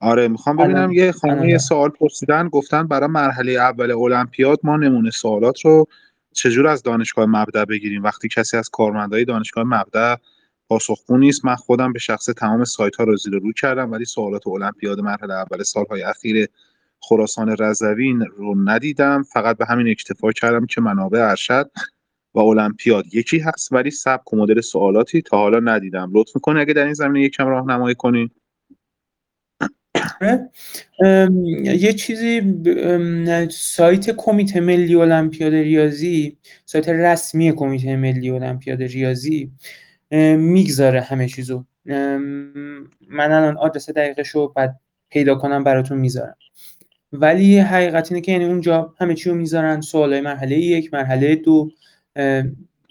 [0.00, 5.10] آره می‌خوام ببینم یه خانم یه سوال پرسیدن گفتن برای مرحله اول المپیاد ما نمونه
[5.10, 5.86] سوالات رو
[6.32, 10.14] چجور از دانشگاه مبدع بگیریم؟ وقتی کسی از کارمندای دانشگاه مبدع
[10.70, 11.44] پاسخگو نیست.
[11.44, 15.34] من خودم به شخص تمام سایت ها رو زیر رو کردم ولی سوالات المپیاد مرحله
[15.34, 16.48] اول سالهای اخیر
[17.00, 19.22] خراسان رضوی رو ندیدم.
[19.22, 21.70] فقط به همین اکتفا کردم که منابع ارشد
[22.34, 26.10] و المپیاد یکی هست ولی سبک و مدل سوالاتی تا حالا ندیدم.
[26.14, 28.30] لطف می‌کنه اگه در این زمینه یکم راهنمایی کنین
[31.64, 32.54] یه چیزی
[33.50, 39.50] سایت کمیته ملی المپیاد ریاضی سایت رسمی کمیته ملی المپیاد ریاضی
[40.36, 41.64] می‌گذاره همه چیزو.
[43.08, 46.36] من الان آدرس دقیقش رو بعد پیدا کنم براتون می‌ذارم.
[47.12, 49.80] ولی حقیقت اینه که یعنی اونجا همه چی رو می‌ذارن.
[49.80, 51.70] سوالای مرحله یک مرحله دو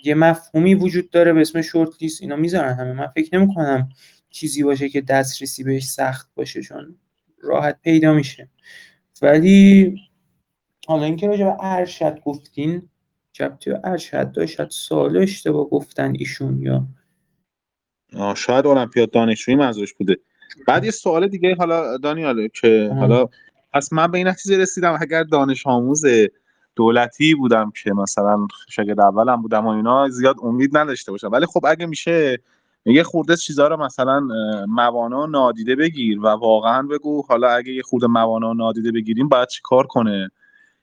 [0.04, 2.22] یه مفهومی وجود داره به اسم شورت لیست.
[2.22, 2.94] اینا می‌ذارن همه.
[2.94, 3.90] من فکر نمی کنم
[4.30, 6.96] چیزی باشه که دسترسی بهش سخت باشه چون
[7.42, 8.50] راحت پیدا میشه.
[9.22, 9.96] ولی
[10.88, 12.90] حالا اینکه راجع به ارشد گفتین
[13.34, 16.88] تو ارشد داشت سال اشتباه گفتن ایشون یا
[18.36, 20.18] شاید المپیاد دانشجویی منظورش بوده.
[20.68, 23.26] بعد یه سوال دیگه حالا دانیاله که حالا
[23.74, 26.06] پس من به این نتیجه رسیدم اگر دانش آموز
[26.76, 31.32] دولتی بودم که مثلا شاگرد اولم بودم و اینا زیاد امید نداشته باشم.
[31.32, 32.40] ولی خب اگه میشه
[32.86, 34.20] یه خورده چیزا رو مثلا
[34.68, 39.62] موانا نادیده بگیر و واقعا بگو حالا اگه یه خورده موانا نادیده بگیریم باید چی
[39.64, 40.32] کار کنه؟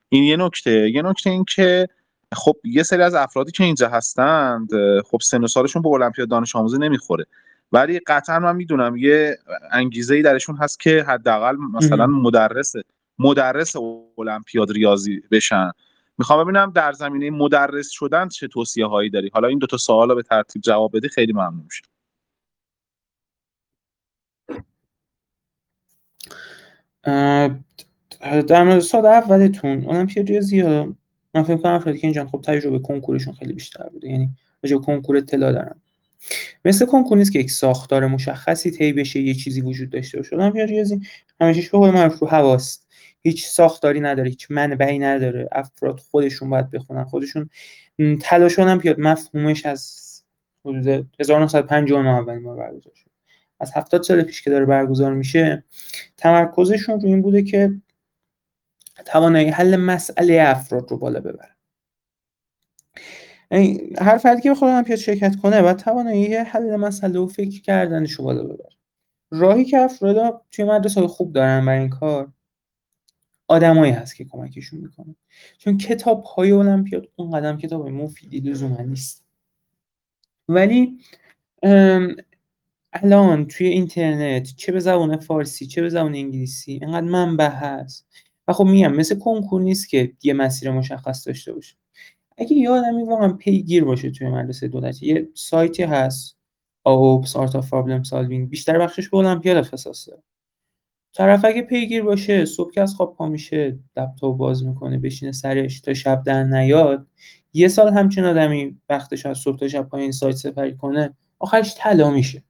[0.09, 0.91] این یه نکته.
[0.91, 1.89] یه نکته این که
[2.35, 4.69] خب یه سری از افرادی که اینجا هستند
[5.03, 7.27] خب سن و سالشون به المپیاد دانش آموزی نمی‌خوره.
[7.73, 9.39] ولی قطعا من می‌دونم یه
[9.73, 12.73] انگیزه ای درشون هست که حداقل مثلا مدرس
[13.19, 13.77] مدرس
[14.19, 15.71] المپیاد ریاضی بشن.
[16.19, 20.15] می‌خوام ببینم در زمینه مدرس شدن چه توصیه هایی داری؟ حالا این دو تا سوال
[20.15, 21.83] به ترتیب جواب بدی خیلی ممنون میشه
[28.23, 30.62] در مورد سال اولتون المپیاد ریاضی
[31.37, 34.09] من فکر کنم که اینجا خب تجربه کنکورشون خیلی بیشتر بوده.
[34.09, 34.31] یعنی
[34.62, 35.81] راجع کنکور اطلاع دارم.
[36.64, 40.37] مثل کنکور نیست که یک ساختار مشخصی طی بشه یه چیزی وجود داشته باشه.
[40.37, 41.01] المپیاد ریاضی
[41.40, 42.59] همیشه به قول معروف رو
[43.22, 45.49] هیچ ساختاری نداره هیچ منبعی نداره.
[45.53, 47.05] افراد خودشون باید بخونن.
[47.05, 47.51] خودشون
[48.20, 49.01] تلاشون هم بیاد.
[49.01, 50.07] مفهومش از
[50.64, 53.11] حدود 1959 اولین بار برگزار شد.
[53.61, 55.64] از 70 سال پیش که داره برگزار میشه
[56.16, 57.72] تمرکزشون رو این بوده که
[59.05, 61.57] توانایی حل مسئله افراد رو بالا ببره
[63.99, 68.25] هر فردی که بخواد المپیاد شرکت کنه باید توانایی حل مسئله و فکر کردنش رو
[68.25, 68.77] بالا ببره
[69.31, 72.33] راهی که افراد توی مدرسه خوب دارن برای این کار
[73.49, 75.17] آدمایی هست که کمکشون می‌کنه.
[75.59, 79.25] چون کتاب های المپیاد اون قدم کتاب مفیدی لزوما نیست.
[80.49, 80.99] ولی
[82.93, 88.07] الان توی اینترنت چه به زبان فارسی چه به زبان انگلیسی اینقدر منبع هست
[88.49, 91.77] و خب میگم مثل کنکور نیست که یه مسیر مشخص داشته باشه.
[92.39, 96.37] اگه یه آدمی واقعا پیگیر باشه توی مدرسه دولتی یه سایتی هست
[96.85, 100.23] AoPS Art of Problem Solving بیشتر بخشش به المپیاد اختصاص داره.
[101.15, 105.81] طرف اگه پیگیر باشه صبح که از خواب پا میشه لپتاپ باز می‌کنه بشینه سرش
[105.81, 107.07] تا شب در نیاد
[107.53, 111.75] یه سال همچین آدمی وقتش از صبح تا شب پای این سایت سپری کنه آخرش
[111.79, 112.43] طلا میشه.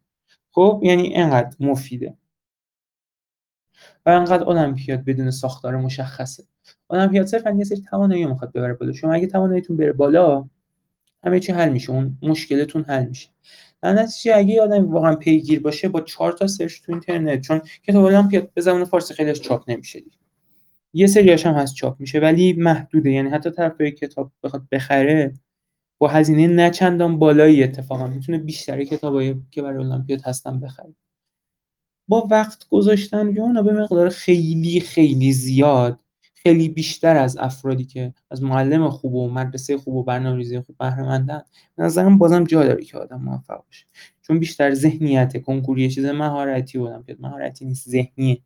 [0.51, 2.17] خب؟ یعنی اینقدر مفیده.
[4.07, 6.45] و انقدر المپیاد بدون ساختار مشخصه.
[6.91, 8.93] المپیاد صرفا یه سری توانایی می‌خواد ببره بالا.
[8.93, 10.49] شما اگه تواناییتون بره بالا
[11.25, 11.91] همه چی حل میشه.
[11.91, 13.29] اون مشکلتون حل میشه.
[13.83, 18.05] در نتیجه اگه آدم واقعا پیگیر باشه با چهار تا سرچ تو اینترنت چون کتاب
[18.05, 20.03] المپیاد به زبان فارسی خیلی چاپ نمیشه
[20.93, 23.11] یه سریاش هم هست چاپ میشه ولی محدوده.
[23.11, 25.35] یعنی حتی طرف کتاب بخواد بخره
[25.99, 30.95] با هزینه نه چندان بالایی اتفاقا می‌تونه بیشتری کتابایی که برای المپیاد هستن بخره.
[32.09, 36.01] با وقت گذاشتن یا اونا به مقدار خیلی خیلی زیاد
[36.35, 41.03] خیلی بیشتر از افرادی که از معلم خوب و مدرسه خوب و برنامه‌ریزی خوب بهره
[41.03, 41.43] مندن
[41.77, 43.87] به نظرم بازم جا داره که آدم موفق باشه.
[44.23, 48.39] چون بیشتر ذهنیت کنکوری یه چیز مهارتی بودم که مهارتی نیست ذهنیه.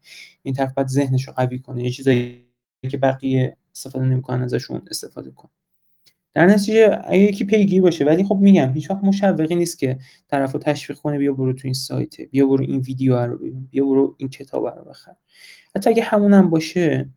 [0.42, 1.84] این طرف باید ذهنش رو قوی کنه.
[1.84, 2.44] یه چیزایی
[2.90, 5.50] که بقیه استفاده نمی‌کنن ازشون استفاده کنه
[6.34, 10.52] در نتیجه اگه یکی پیگیر باشه ولی خب میگم هیچ وقت مشوقی نیست که طرف
[10.52, 13.84] رو تشویق کنه بیا برو تو این سایت بیا برو این ویدیو رو ببین بیا
[13.84, 15.12] برو این کتاب رو بخر.
[15.76, 17.08] حتی اگه همونم باشه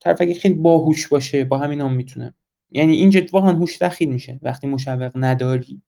[0.00, 2.34] طرف اگه خیلی باهوش باشه با همین هم می‌تونه.
[2.70, 5.82] یعنی اینجا واقعا هوش دخیل میشه وقتی مشوق نداری.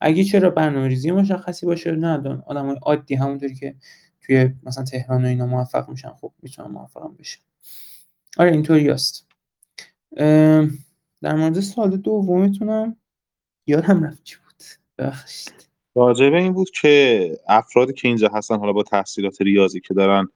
[0.00, 3.74] اگه چرا برنامه‌ریزی مشخصی باشه نه آدم عادی همونطوری که
[4.20, 7.38] توی مثلا تهران و اینا موفق میشن خب می‌تونن موفق بشه
[8.36, 9.26] آره اینطوری است.
[11.22, 12.96] در مورد سال دومتونم
[13.66, 14.64] یادم رفت چی بود.
[14.98, 20.28] بخشید راجبه این بود که افرادی که اینجا هستن حالا با تحصیلات ریاضی که دارن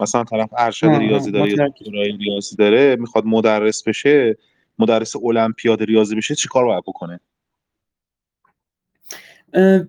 [0.00, 4.36] مثلا طرف ارشد ریاضی داره یا دکترای ریاضی داره می‌خواد مدرس بشه
[4.78, 7.20] مدرس المپیاد ریاضی بشه چیکار باید بکنه؟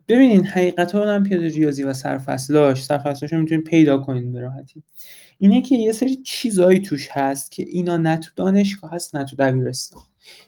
[0.08, 4.84] ببینین حقیقت المپیاد ریاضی و سرفصلاش سرفصلاش رو می‌تونید پیدا کنید به راحتی.
[5.38, 9.36] اینه که یه سری چیزایی توش هست که اینا نه تو دانشگاه هست نه تو
[9.36, 10.04] دبیرستان.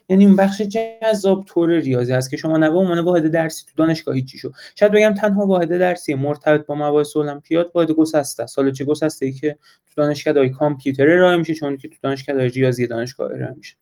[0.08, 3.72] یعنی اون بخش جذاب طور ریاضی هست که شما نه به عنوان واحد درسی تو
[3.76, 8.58] دانشگاه چی شو شاید بگم تنها واحد درسی مرتبط با مباحث المپیاد واحد گسسته است.
[8.58, 12.86] حالا چه گسسته ای که تو دانشگاه کامپیوتر ارائه میشه چون که تو دانشگاه ریاضی
[12.86, 13.76] دانشگاه ارائه میشه.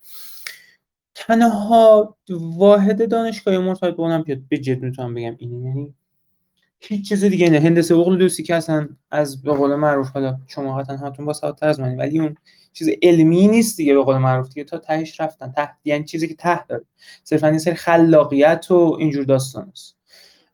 [1.14, 5.94] تنها واحد دانشگاه مرتبط با المپیاد به جد می‌تونم بگم این یعنی
[6.88, 10.97] هیچ چیز دیگه نه هندسه دوستی که اصلا از به قول معروف حالا شما قطعا
[10.97, 12.37] هاتون با ساعت از منی ولی اون
[12.73, 14.64] چیز علمی نیست دیگه به قول معروف دیگه.
[14.64, 15.53] تا تهش رفتن.
[15.53, 16.85] ته یعنی چیزی که ته داره.
[17.25, 19.97] صرفا این سری خلاقیت و اینجور داستان است.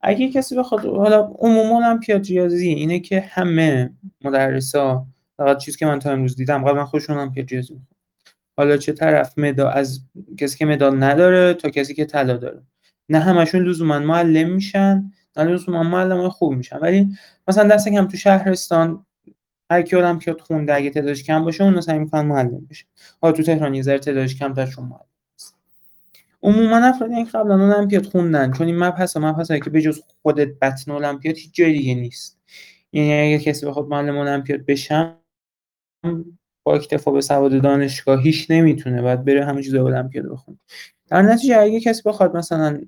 [0.01, 3.91] اگه کسی بخواد حالا عموما هم پیاد ریاضی اینه که همه
[4.25, 7.81] مدرسا فقط چیزی که من تا امروز دیدم قبلا خودشون هم پیاد ریاضی
[8.57, 10.01] حالا چه طرف مدال از
[10.39, 12.63] کسی که مدال نداره تا کسی که طلا داره.
[13.09, 15.13] نه همشون لزوما معلم میشن.
[15.37, 16.79] نه لزوما معلم خوب میشن.
[16.79, 17.09] ولی
[17.49, 19.07] مثلا دست کم تو شهرستان
[19.71, 22.85] هر کی المپیاد خونده اگه تعدادش کم باشه اون سعی می‌کنن معلم بشه.
[23.23, 25.05] حالا تو تهران یه ذره تعدادش کم تا شما معلم
[26.43, 28.53] عموما افرادی که قبلا المپیاد خوندن.
[28.53, 32.41] چون این مبحث مبحث که بجز خودت بطن المپیاد هیچ جای دیگه نیست.
[32.93, 35.17] یعنی اگه کسی بخواد معلم المپیاد بشم
[36.63, 39.03] با اکتفا به سواد دانشگاهیش نمی‌تونه.
[39.03, 40.59] بعد بره همه چیز المپیاد بخونه.
[41.11, 42.81] در نتیجه اگه کسی بخواد مثلا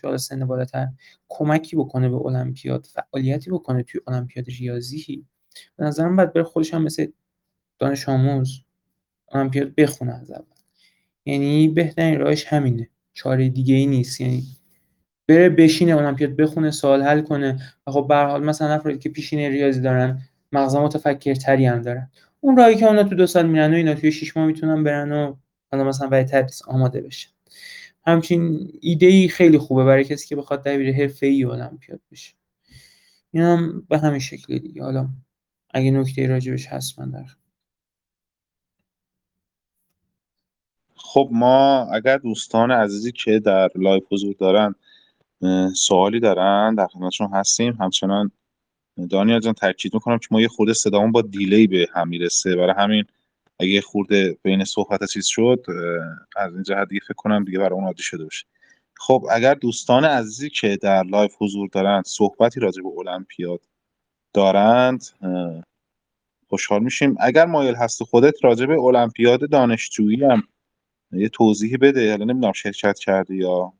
[0.00, 0.88] تو سن بالاتر
[1.28, 5.24] کمکی بکنه به المپیاد فعالیتی بکنه توی المپیاد ریاضی
[5.76, 7.06] به نظرم باید بره خودش هم مثل
[7.78, 8.60] دانش آموز
[9.32, 10.44] المپیاد بخونه از اول.
[11.26, 12.88] یعنی بهترین راهش همینه.
[13.12, 14.20] چاره دیگه ای نیست.
[14.20, 14.42] یعنی
[15.28, 17.58] بره بشینه المپیاد بخونه سوال حل کنه.
[17.86, 22.10] و خب به حال مثلا افرادی که پیشینه ریاضی دارن مغز متفکرتری هم دارن.
[22.40, 25.12] اون راهی که اونا تو دو سال میرن و اینا توی شش ماه می‌تونن برن
[25.12, 25.36] و
[25.72, 27.33] حالا مثلا برای تدریس آماده بشن.
[28.06, 32.34] همچین ایده ای خیلی خوبه برای کسی که بخواد دبیر حرفه‌ای المپیاد بشه.
[33.32, 34.82] اینم به همین شکل دیگه.
[34.82, 35.08] حالا
[35.70, 37.24] اگه نکته راجبش هست من در
[40.96, 44.74] خب ما اگر دوستان عزیزی که در لایو حضور دارن
[45.74, 47.76] سوالی دارن در خدمتشون هستیم.
[47.80, 48.30] همچنان
[49.10, 52.56] دانیال جان تاکید می‌کنم که ما یه خورده صدامون با delay ی به هم می‌رسه.
[52.56, 53.04] برای همین
[53.64, 55.66] اگه خورده بین صحبت چیز شد
[56.36, 58.46] از این جهت دیگه فکر کنم دیگه برای اون عادی شده باشه.
[58.96, 63.60] خب اگر دوستان عزیزی که در لایو حضور دارند صحبتی راجع به المپیاد
[64.32, 65.04] دارند
[66.48, 67.16] خوشحال میشیم.
[67.20, 70.42] اگر مایل هست خودت راجع به المپیاد دانشجویی هم
[71.12, 73.72] یه توضیحی بده حالا نمی‌دونم شرکت کردی یا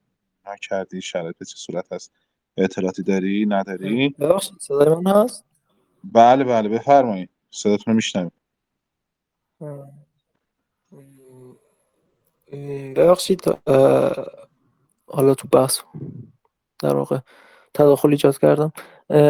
[0.46, 2.12] نکردی شرایط چه صورت هست
[2.56, 5.44] اطلاعاتی داری نداری؟ ببخشید صدای من هست؟
[6.04, 7.30] بله بله بفرمایید.
[7.50, 8.32] صداتون رو میشنویم.
[12.96, 13.44] ببخشید
[15.06, 15.80] حالا تو بحث
[16.82, 17.18] در واقع
[17.74, 18.72] تداخل ایجاد کردم.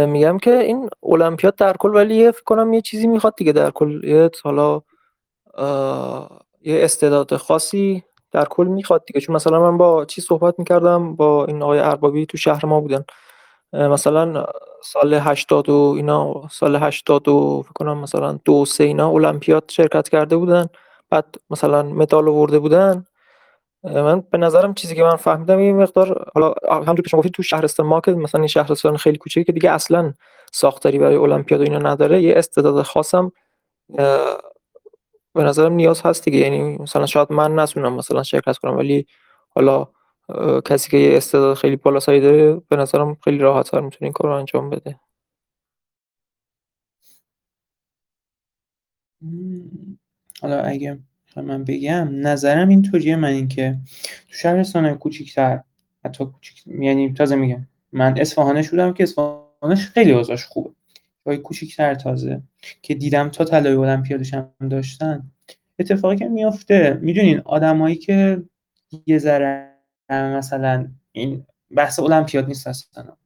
[0.07, 4.29] میگم که این المپیاد در کل ولی فکر کنم یه چیزی می‌خواد دیگه در کل.
[4.45, 4.83] حالا
[6.61, 9.21] یه استعداد خاصی در کل می‌خواد دیگه.
[9.21, 13.05] چون مثلا من با چی صحبت می‌کردم؟ با این آقای اربابی تو شهر ما بودن.
[13.75, 14.47] مثلا
[14.83, 20.09] سال 80 و اینا سال 80 و فکر کنم مثلا دو سه اینا المپیاد شرکت
[20.09, 20.67] کرده بودن
[21.11, 23.05] بعد مثلا مدال آورده بودن
[23.85, 27.43] من به نظرم چیزی که من فهمیدم یه مقدار حالا همونطور که شما گفتید تو
[27.43, 30.12] شهرستان ما که مثلا این شهرستان خیلی کوچیکی که دیگه اصلا
[30.53, 33.33] ساختاری برای المپیاد و اینا نداره یه استعداد خاصم
[35.35, 39.07] به نظرم نیاز هست دیگه یعنی مثلا شاید من نتونم مثلا شرکت کنم ولی
[39.49, 39.87] حالا
[40.64, 44.37] کسی که یه استعداد خیلی بالاسایی داره به نظرم خیلی راحت‌تر می‌تونه این کار رو
[44.37, 45.01] انجام بده.
[50.43, 50.99] حالا اگه
[51.37, 53.79] من بگم نظرم اینطوریه من اینکه
[54.29, 55.61] تو شهرستان کوچیک‌تر
[56.05, 60.70] حتی کوچیک یعنی تازه میگم من اصفهانه شدم که اصفهانش خیلی اوضاعش خوبه.
[61.27, 62.43] جای کوچیک‌تر تازه
[62.83, 65.31] که دیدم تا طلای المپیادش هم داشتن
[65.79, 68.43] اتفاقی که میافته می‌دونین آدمایی که
[69.07, 69.74] یه ذره
[70.11, 71.46] مثلا این
[71.76, 73.16] بحث المپیاد نیست اصلا.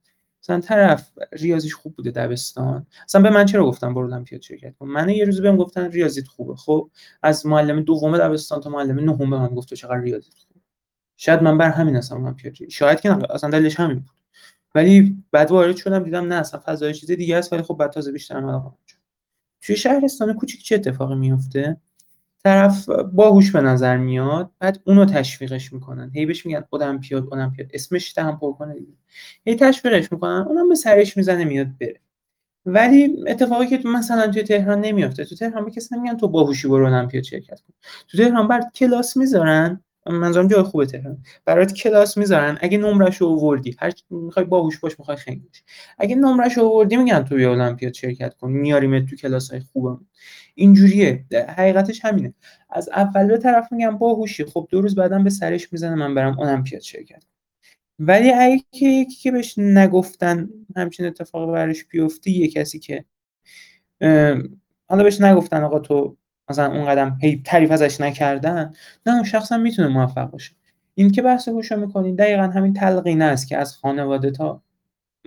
[0.42, 2.86] مثلا طرف ریاضیش خوب بوده دبستان.
[3.04, 6.28] اصلا به من چرا گفتم برو المپیاد شرکت کن؟ من یه روز بهم گفتن ریاضیت
[6.28, 6.56] خوبه.
[6.56, 6.90] خب
[7.22, 10.60] از معلم دوم دبستان تا معلم نهم به من گفت چقدر ریاضیت خوبه
[11.16, 14.18] شاید من بر همین اصلا المپیاد شاید که اصلا دلش همین بود.
[14.74, 18.12] ولی بعد وارد شدم دیدم نه اصلا فضای چیز دیگه است ولی خب بعد تازه
[18.12, 18.70] بیشتر علاقه
[19.60, 21.80] توی شهرستان کوچیک چه اتفاقی میفته
[22.44, 26.10] طرف باهوش به نظر میاد بعد اونو تشویقش می‌کنن.
[26.14, 28.92] هی بهش میگن المپیاد المپیاد اسمش هم پر کنه دیگه.
[29.46, 32.00] هی تشویقش می‌کنن اونم به سرش می‌زنه میاد بره.
[32.66, 35.24] ولی اتفاقی که تو مثلا توی تهران نمیافته.
[35.24, 37.74] تو تهران به کسی نمیگن تو باهوشی برو المپیاد شرکت کن.
[38.08, 39.84] تو تهران بعد کلاس می‌ذارن.
[40.06, 41.18] منظورم جای خوبه تهران.
[41.44, 42.58] برات کلاس می‌ذارن.
[42.60, 45.62] اگه نمرش آوردی هر می‌خوای باهوش باش می‌خوای خنگ باش
[45.98, 48.50] اگه نمرش آوردی میگن تو بیا المپیاد شرکت کن.
[48.50, 50.06] میاریم تو کلاس های خوبم
[50.54, 51.24] اینجوریه.
[51.56, 52.34] حقیقتش همینه.
[52.70, 54.44] از اول به طرف میگم باهوشی.
[54.44, 57.22] خب دو روز بعدم به سرش می‌زنه من برم المپیاد شرکت
[57.98, 63.04] ولی اگه یکی که بهش نگفتن همچین اتفاق برش بیفته یه کسی که
[64.88, 66.16] حالا بهش نگفتن آقا تو
[66.50, 68.72] مثلا اون قدم هی تعریف ازش نکردن
[69.06, 70.52] نه اون شخص هم می‌تونه موفق باشه.
[70.94, 74.62] این که بحث گوشو می‌کنین دقیقا همین تلقینه است که از خانواده تا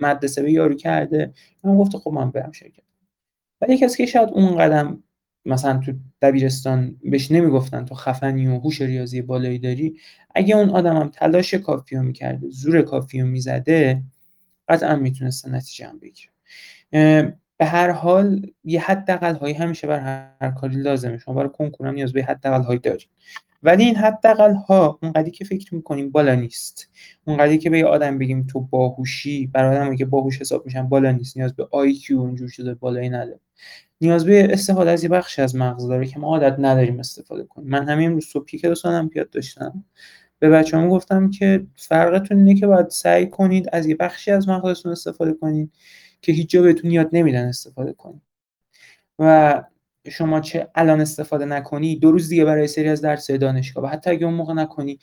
[0.00, 1.32] مدرسه به یارو کرده.
[1.64, 2.82] من گفته خب من برم شرکت
[3.60, 5.02] ولی کسی که شاید اون قدم
[5.46, 5.92] مثلا تو
[6.22, 9.96] دبیرستان بهش نمی‌گفتن تو خفنی و هوش ریاضی بالایی داری
[10.34, 14.02] اگه اون آدم هم تلاش کافی رو می‌کرده زور کافی رو می‌زده
[14.68, 16.30] قطعا می‌تونسته نتیجه هم بگیره.
[17.58, 21.18] به هر حال یه حداقل هایی همیشه بر هر کاری لازمه.
[21.18, 23.08] شما برای کنکور هم نیاز به حداقل هایی دارید.
[23.62, 26.88] ولی این حداقل ها اونقدری که فکر می‌کنیم بالا نیست.
[27.24, 31.12] اونقدری که به یه آدم بگیم تو باهوشی برای آدمی که باهوش حساب میشن بالا
[31.12, 31.36] نیست.
[31.36, 33.40] نیاز به آی کیو اونجور چیزا بالایی نداره.
[34.00, 37.68] نیاز به استفاده از یه بخش از مغز داره که ما عادت نداریم استفاده کنیم.
[37.68, 39.84] من همین امروز صبحی که دوستان المپیاد داشتم.
[40.38, 44.92] به بچه‌هام گفتم که فرقتون اینه که باید سعی کنید از یه بخشی از مغزتون
[44.92, 45.72] استفاده کنید.
[46.22, 48.22] که هیچ جا بهتون یاد نمیدن استفاده کنید
[49.18, 49.62] و
[50.10, 53.84] شما چه الان استفاده نکنی دو روز دیگه برای سری از درس دانشگاه.
[53.84, 54.98] و حتی اگه اون موقع نکنی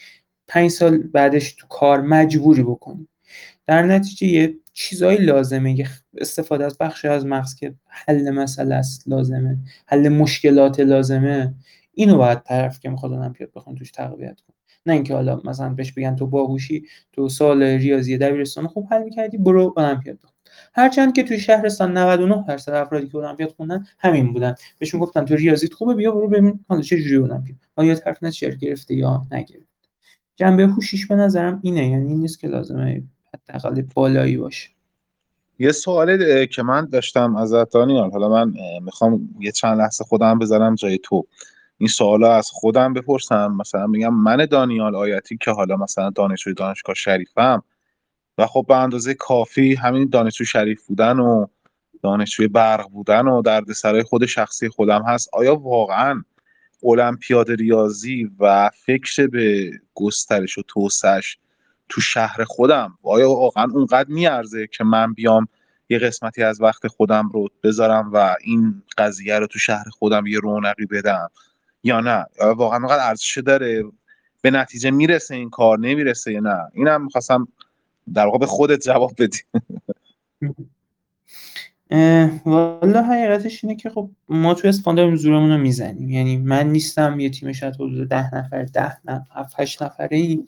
[0.48, 3.08] پنج سال بعدش تو کار مجبوری بکنی.
[3.68, 9.08] در نتیجه یه چیزایی لازمه یه استفاده از بخش از مغز که حل مسئله است
[9.08, 11.54] لازمه حل مشکلات لازمه.
[11.94, 14.54] اینو باید طرف که می‌خواد المپیاد بخون توش تقویت کن.
[14.86, 19.38] نه اینکه حالا مثلا بهش بگن تو باهوشی تو سال ریاضی دبیرستان خوب حل می‌کردی
[19.38, 20.39] برو المپیاد بخون.
[20.74, 24.56] هرچند که توی شهرستان 99 درصد افرادی که المپیاد خوندن همین بودن.
[24.80, 28.56] بهشون گفتن تو ریاضیت خوبه بیا برو ببین حالا چه جوری المپیاد آیا طرف نتیجه
[28.56, 29.66] گرفته یا نگرفته؟
[30.36, 33.04] جنبه هوشیش به نظرم اینه یعنی این نیست که لازمه
[33.34, 34.70] حداقل بالایی باشه.
[35.60, 38.12] یه سوالی که من داشتم از دانیال.
[38.12, 38.54] حالا من
[38.84, 41.28] می‌خوام یه چند لحظه خودم بذارم جای تو.
[41.78, 43.56] این سوالا از خودم بپرسم.
[43.60, 47.64] مثلا میگم من دانیال آیتی که حالا مثلا دانشجوی دانشگاه شریفم
[48.40, 51.46] و خب به اندازه کافی همین دانشجو شریف بودن و
[52.04, 55.30] دانشجوی برق بودن و دردسرای خود شخصی خودم هست.
[55.34, 56.24] آیا واقعا
[56.84, 61.38] المپیاد ریاضی و فکر به گسترش و توسعش
[61.90, 65.48] تو شهر خودم؟ آیا واقعا اونقدر میارزه که من بیام
[65.90, 70.40] یه قسمتی از وقت خودم رو بذارم و این قضیه رو تو شهر خودم یه
[70.40, 71.30] رونقی بدم
[71.84, 73.84] یا نه؟ واقعا اونقدر ارزش داره؟
[74.42, 77.48] به نتیجه می‌رسه این کار؟ نمی‌رسه یا نه؟ اینم می‌خواستم
[78.14, 79.40] در واقع به خودت جواب بدی.
[82.46, 86.10] والا حقیقتش اینه که خب ما تو اسپان داریم زورمون رو می‌زنیم.
[86.10, 90.44] یعنی من نیستم یه تیم شاید حدود ده نفر ده نفر هشت نفره ای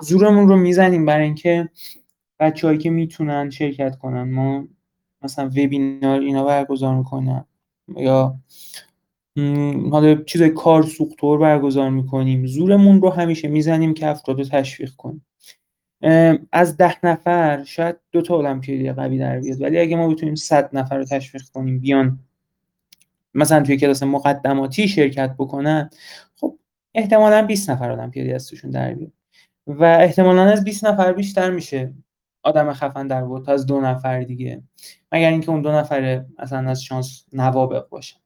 [0.00, 1.68] زورمون رو می‌زنیم برای اینکه
[2.40, 4.22] بچههایی که می‌تونن شرکت کنن.
[4.22, 4.68] ما
[5.22, 7.44] مثلا وبینار اینا برگزار می‌کنن
[7.96, 8.36] یا
[9.90, 12.46] حالا چیزای کار سوختور برگزار می‌کنیم.
[12.46, 15.26] زورمون رو همیشه می‌زنیم که افراد رو تشویق کنیم.
[16.52, 19.62] از ده نفر شاید دو تا المپیادی قوی در بیاد.
[19.62, 22.18] ولی اگه ما بتونیم صد نفر رو تشویق کنیم بیان
[23.34, 25.90] مثلا توی کلاس مقدماتی شرکت بکنن
[26.36, 26.58] خب
[26.94, 29.12] احتمالا 20 نفر المپیادی از توشون در بیاد.
[29.66, 31.92] و احتمالا از 20 نفر بیشتر میشه
[32.42, 34.62] آدم خفن در بود تا از دو نفر دیگه.
[35.12, 38.16] مگر اینکه اون دو نفر اصلا از شانس نوابق باشه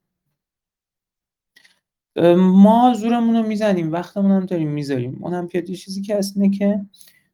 [2.37, 5.19] ما زورمون رو می‌زنیم وقتمون هم داریم می‌ذاریم.
[5.21, 6.81] اون چیزی که اینه که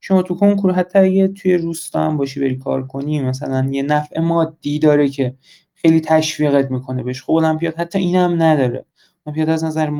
[0.07, 4.21] شما تو کنکور حتی اگه توی روستا هم باشی بری کار کنی مثلا یه نفع
[4.21, 5.35] مادی داره که
[5.75, 7.23] خیلی تشویقت می‌کنه بهش.
[7.23, 8.85] خب المپیاد حتی این هم نداره.
[9.27, 9.91] المپیاد از نظر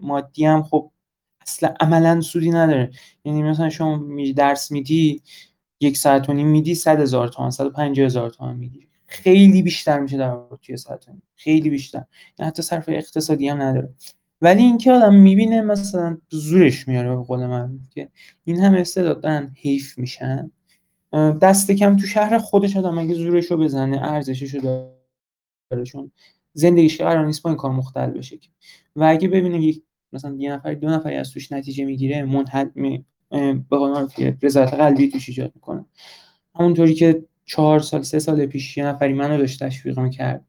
[0.00, 0.90] مادی هم خب
[1.40, 2.90] اصلا عملا سودی نداره.
[3.24, 4.00] یعنی مثلا شما
[4.36, 5.22] درس میدی
[5.80, 8.88] یک ساعت و نیم میدی صد هزار تومن صد و پنجاه هزار تومن می‌گیری.
[9.06, 12.04] خیلی بیشتر میشه در توی ساعت خیلی بیشتر.
[12.38, 13.94] یعنی حتی صرف اقتصادی هم نداره.
[14.40, 18.08] ولی اینکه آدم می‌بینه مثلا زورش میاره به قول من که
[18.44, 20.50] این هم استعداد دارن حیف میشن.
[21.42, 24.60] دست کم تو شهر خودش آدم اگه زورش رو بزنه ارزشش رو
[25.70, 26.12] داره چون
[26.52, 28.38] زندگیش قرار نیست با این کار مختل بشه
[28.96, 29.82] و اگه ببینه یک
[30.12, 33.04] مثلا یه نفر دو نفری از توش نتیجه می‌گیره منحل می
[33.70, 34.08] به قول
[34.42, 35.84] رضایت قلبی توش ایجاد می‌کنه.
[36.54, 40.44] همونطوری که چهار سال سه سال پیش یه نفری منو داشت تشویق می‌کرد.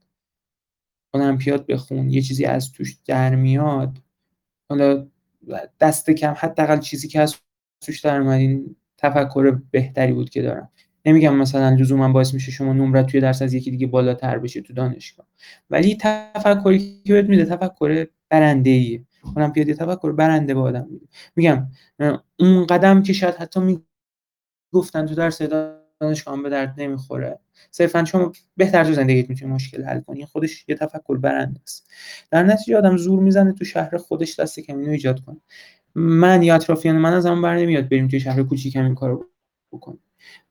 [1.21, 3.97] المپیاد بخون یه چیزی از توش در میاد.
[4.69, 5.07] حالا
[5.79, 7.35] دست کم حداقل چیزی که از
[7.81, 8.59] توش در اومد
[8.97, 10.69] تفکر بهتری بود که دارم.
[11.05, 14.73] نمیگم مثلا لزوما باعث میشه شما نمره توی درس از یکی دیگه بالاتر بشه تو
[14.73, 15.27] دانشگاه.
[15.69, 19.03] ولی تفکری که بهت میده تفکر برنده ایه
[19.35, 21.07] المپیاد تفکر برنده با آدم میده.
[21.35, 21.67] میگم
[22.39, 23.59] اون قدم که شاید حتی
[24.73, 25.41] می‌گفتن تو درس
[25.99, 27.39] دانشگاه به درد نمی‌خوره.
[27.71, 30.25] صرفا شما بهتر تو زندگیت می‌تونی مشکل حل کنی.
[30.25, 31.89] خودش یه تفکر برنده است
[32.31, 35.37] در نتیجه آدم زور می‌زنه تو شهر خودش دست کم اینو ایجاد کنه.
[35.95, 39.25] من یا اطرافیان من از اون بر نمیاد بریم توی شهر کوچیکم این کارو
[39.71, 39.99] بکنیم.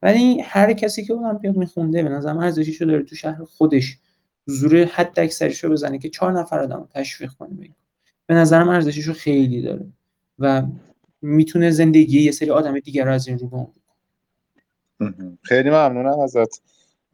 [0.02, 3.98] ولی هر کسی که المپیاد میخونده به نظرم ارزشیشو داره تو شهر خودش
[4.46, 7.70] زور حد اکثریشو بزنه که چهار نفر آدم تشویق کنه
[8.26, 9.86] به نظرم ارزشیشو خیلی داره
[10.38, 10.62] و
[11.22, 13.72] می‌تونه زندگی یه سری آدم دیگر رو از این رو
[15.42, 16.62] خیلی ممنونم ازت.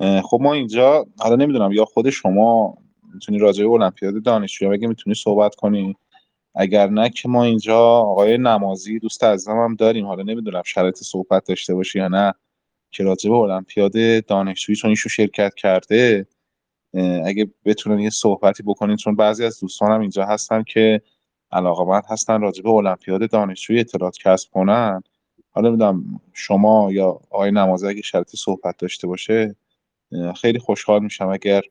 [0.03, 2.75] خب ما اینجا حالا نمی‌دونم یا خود شما
[3.15, 5.97] می‌تونی راجع به المپیاد دانشجویی بگی می‌تونی صحبت کنی؟
[6.55, 10.07] اگر نه که ما اینجا آقای نمازی دوست عزیزم هم داریم.
[10.07, 12.35] حالا نمی‌دونم شرط صحبت داشته باشی یا نه
[12.91, 16.27] که راجع به المپیاد دانشجویی چون ایشون شرکت کرده
[17.25, 21.03] اگه بتونن یه صحبتی بکنین چون بعضی از دوستانم اینجا هستن که
[21.53, 25.03] علاقمند هستن راجع به المپیاد دانشجویی اطلاعات کسب کنن.
[25.51, 29.57] حالا نمی‌دونم شما یا آقای نمازی اگه شرطی صحبت داشته باشه
[30.37, 31.63] خیلی خوشحال میشم اگر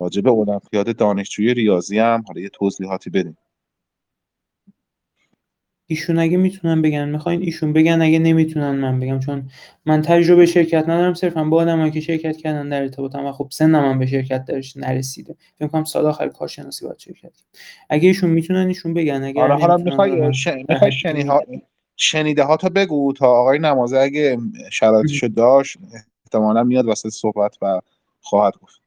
[0.00, 3.36] راجع به المپیاد دانشجویی ریاضی هم حالا یه توضیحاتی بدین.
[5.90, 9.50] ایشون اگه می‌تونن بگن می‌خواین ایشون بگن اگه نمی‌تونن من بگم چون
[9.86, 13.90] من تجربه شرکت ندارم صرفا با آدمایی که شرکت کردن در ارتباطم و خب سنم
[13.90, 15.36] هم به شرکت درش نرسیده.
[15.58, 17.32] فکر کنم سال آخر کارشناسی باید شرکت
[17.90, 19.22] اگه ایشون می‌تونن ایشون بگن.
[19.24, 20.32] اگه آره حالا می‌خوای
[21.96, 24.38] شنیده ها تا بگو تا آقای نمازه اگه
[24.72, 25.78] شرایطشو داشت.
[26.28, 27.80] احتمالا میاد واسه صحبت و
[28.20, 28.80] خواهد گفت.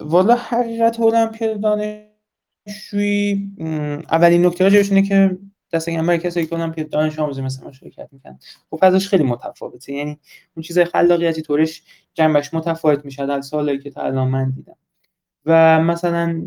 [0.00, 3.52] والا حقیقت المپیاد دانشجویی
[4.10, 5.38] اولین نکته راجبش اینه که
[5.72, 8.38] دست برای کسایی که دانش آموزی ما شرکت می‌کنن.
[8.70, 9.92] خب فضاش خیلی متفاوته.
[9.92, 10.18] یعنی
[10.56, 11.82] اون چیزای خلاقیتی طورش
[12.14, 14.76] جنبش متفاوت میشه از سالایی که تا الان من دیدم.
[15.46, 16.42] و مثلا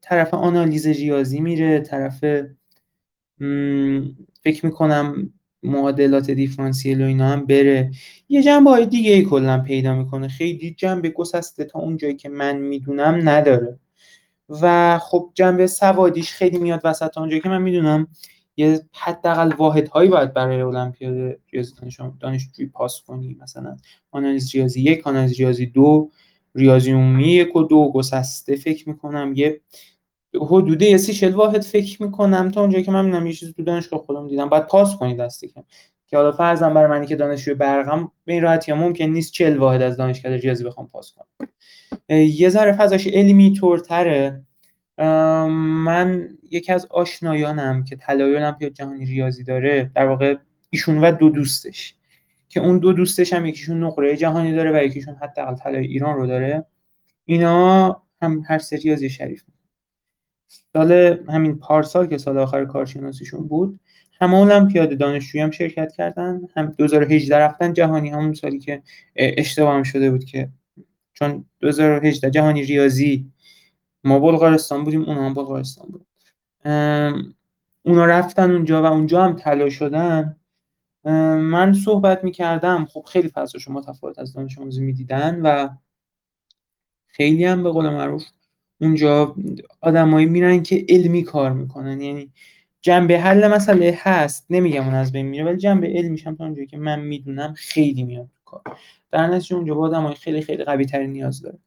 [0.00, 2.18] طرف آنالیز ریاضی میره طرف
[4.42, 5.32] فکر می‌کنم
[5.62, 7.90] معادلات دیفرانسیل و اینا هم بره.
[8.28, 10.28] یه جنبه های دیگه ای کلا پیدا می‌کنه.
[10.28, 13.78] خیلی جنبه گسسته تا اون جایی که من می‌دونم نداره.
[14.62, 18.08] و خب جنبه سوادیش خیلی میاد وسط اونجایی که من می‌دونم
[18.56, 21.72] یه حداقل واحدهایی باید برای المپیاد ریاضی
[22.20, 23.36] دانشجویی پاس کنی.
[23.42, 23.76] مثلا
[24.10, 26.10] آنالیز ریاضی یک آنالیز ریاضی دو
[26.54, 29.32] ریاضی عمومی یک و دو گسسته فکر می‌کنم.
[29.36, 29.60] یه
[30.34, 33.62] حدود یه سی شل واحد فکر می‌کنم تا اونجایی که من می‌دونم یه چیزی تو
[33.62, 34.48] دانشگاه خودم دیدم.
[34.48, 35.64] باید پاس کنید دستی که
[36.06, 39.82] که حالا فرضاً برای منی که دانشجوی برقم به این راحتی ممکن نیست 40 واحد
[39.82, 41.48] از دانشگاه ریاضی بخوام پاس کنم.
[42.08, 44.42] یه ذره فضاش علمی طورتره
[44.98, 50.36] من یکی از آشنایانم که طلای المپیاد جهانی ریاضی داره در واقع
[50.70, 51.94] ایشون و دو دوستش.
[52.48, 56.26] که اون دو دوستش هم یکیشون نقره جهانی داره و یکیشون حداقل طلای ایران رو
[56.26, 56.66] داره.
[57.24, 59.42] اینا هم هر سری ریاضی شریف
[60.72, 60.92] سال
[61.28, 63.80] همین پارسال که سال آخر کارشناسیشون بود
[64.20, 66.40] همه المپیاد دانشجویی هم شرکت کردن.
[66.56, 68.82] هم 2018 رفتن جهانی همون سالی که
[69.16, 70.48] اشتباه هم شده بود که
[71.12, 73.32] چون 2018 جهانی ریاضی
[74.04, 76.06] ما بلغارستان بودیم اونا هم بلغارستان بود.
[77.82, 80.36] اونا رفتن اونجا و اونجا هم طلا شدن.
[81.04, 82.84] من صحبت می‌کردم.
[82.84, 85.68] خب خیلی فضلش متفاوت از دانش آموزی می‌دیدن و
[87.06, 88.24] خیلی هم به قول معروف
[88.80, 89.34] اونجا
[89.80, 92.00] آدمایی میرن که علمی کار می‌کنن.
[92.00, 92.30] یعنی
[92.82, 96.66] جنبه حل مسئله هست نمیگم اون از بین میره ولی جنبه علمیش هم تا اونجایی
[96.66, 98.62] که من می‌دونم خیلی میاد کار.
[99.12, 101.58] در نتیجه اونجا با آدمای خیلی خیلی قوی تری نیاز داره.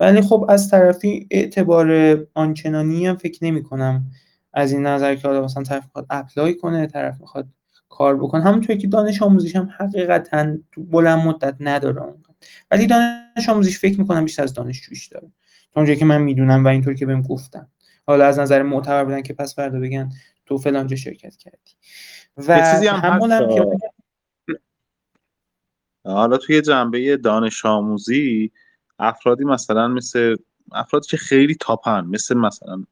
[0.00, 4.06] ولی خب از طرفی اعتبار آنچنانی هم فکر نمی کنم
[4.52, 7.46] از این نظر که حالا مثلا طرف می‌خواد اپلای کنه طرف می‌خواد
[7.88, 8.42] کار بکنه.
[8.42, 12.14] همونطوری که دانش آموزیش هم حقیقتا تو بلند مدت نداره
[12.70, 15.28] ولی دانش آموزیش فکر می‌کنم بیشتر از دانشجویش داره.
[15.72, 17.68] تا اونجایی که من می‌دونم و اینطور که بهم گفتن.
[18.06, 20.10] حالا از نظر معتبر بودن که پس فردا بگن
[20.46, 21.72] تو فلانجا شرکت کردی.
[22.36, 23.78] و همون هم
[26.04, 28.52] حالا توی جنبه دانش آموزی
[28.98, 30.36] افرادی مثلا مثل
[30.72, 32.84] افرادی که خیلی تاپن مثل مثلا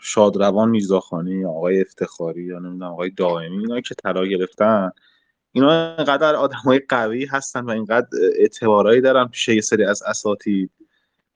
[0.00, 4.90] شادروان میرزاخانی آقای افتخاری یا نمی‌دونم آقای دائمی اینا که طلا گرفتن
[5.52, 10.70] اینا اینقدر آدمای قوی هستن و اینقدر اعتبارایی دارن پیش یه سری از اساتید.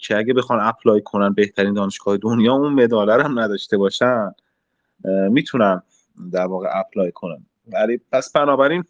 [0.02, 4.32] که اگه بخوان apply کنن بهترین دانشگاه دنیا اون مدال هم نداشته باشن
[5.30, 5.82] می‌تونن
[6.32, 7.46] در واقع apply کنن.
[7.72, 8.84] ولی پس بنابراین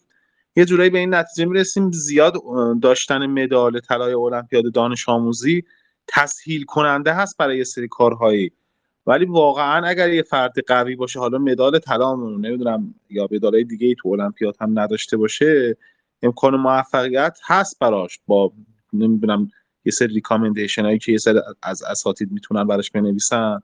[0.57, 1.93] یه جورایی به این نتیجه می‌رسیم.
[1.93, 2.35] زیاد
[2.83, 5.65] داشتن مدال طلای المپیاد دانش آموزی
[6.09, 8.53] تسهیل کننده هست برای یه سری کارهایی.
[9.07, 13.95] ولی واقعا اگر یه فرد قوی باشه حالا مدال طلا نمی‌دونم یا مدالای دیگه ای
[13.99, 15.77] تو المپیاد هم نداشته باشه
[16.23, 18.21] امکان موفقیت هست براش.
[18.27, 18.53] با
[18.93, 19.51] نمی‌دونم
[19.85, 23.61] یه سری ریکامندیشن هایی که یه سری از اساتید می‌تونن براش بنویسن.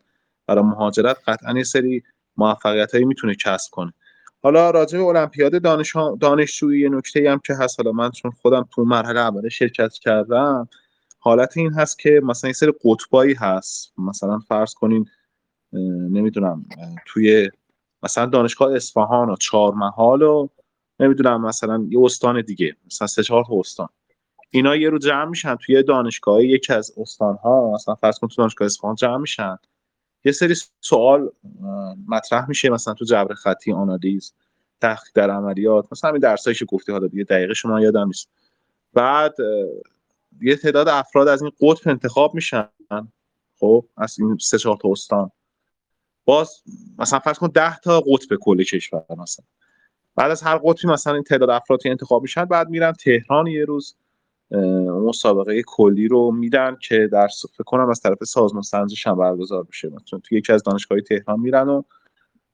[0.47, 2.03] برای مهاجرت قطعا یه سری
[2.37, 3.93] موفقیت هایی می‌تونه کسب کنه.
[4.43, 7.81] حالا راجع به المپیاد دانش دانشجویی یه نکته هم که هست.
[7.81, 10.69] حالا من چون خودم تو مرحله اول شرکت کردم
[11.19, 13.93] حالت این هست که مثلا یه سری قطبایی هست.
[13.99, 15.07] مثلا فرض کنین
[16.11, 16.67] نمی‌دونم
[17.07, 17.51] توی
[18.03, 20.49] مثلا دانشگاه اصفهان و چهارمحال و
[21.01, 23.89] نمی‌دونم مثلا یه استان دیگه مثلا سه چهار تا استان.
[24.51, 28.35] اینا یه رو جمع میشن توی دانشگاه یکی از استان ها مثلا فرض کن تو
[28.39, 29.59] دانشگاه اصفهان جمع میشن.
[30.25, 31.31] یه سری سوال
[32.09, 34.35] مطرح میشه مثلا تو جبر خطی آنالیز
[34.81, 38.29] تحقیق در عملیات مثلا همین درسایی که گفتی حالا دیگه دقیقه شما یادم نیست.
[38.93, 39.35] بعد
[40.41, 42.69] یه تعداد افراد از این قطب انتخاب میشن.
[43.61, 45.31] خب از این سه چهار تا استان.
[46.25, 46.63] باز
[46.99, 49.45] مثلا فرض کن 10 تا قطب کل کشور مثلا.
[50.17, 53.97] بعد از هر قطبی مثلا این تعداد افرادی انتخاب میشن بعد میرن تهران یه روز.
[54.51, 59.89] مسابقه کلی رو میدن که در فکر کنم از طرف سازمان سنجش هم برگزار بشه.
[59.89, 61.83] مثلا تو یکی از دانشگاه تهران میرن و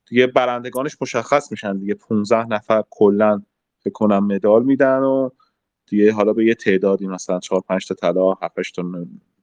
[0.07, 1.79] دیگه برندگانش مشخص میشن.
[1.79, 3.43] دیگه 15 نفر کلا
[3.81, 5.31] فکر کنم مدال میدن و
[5.87, 8.83] دیگه حالا به یه تعدادی مثلا 4 5 تا طلا 7 8 تا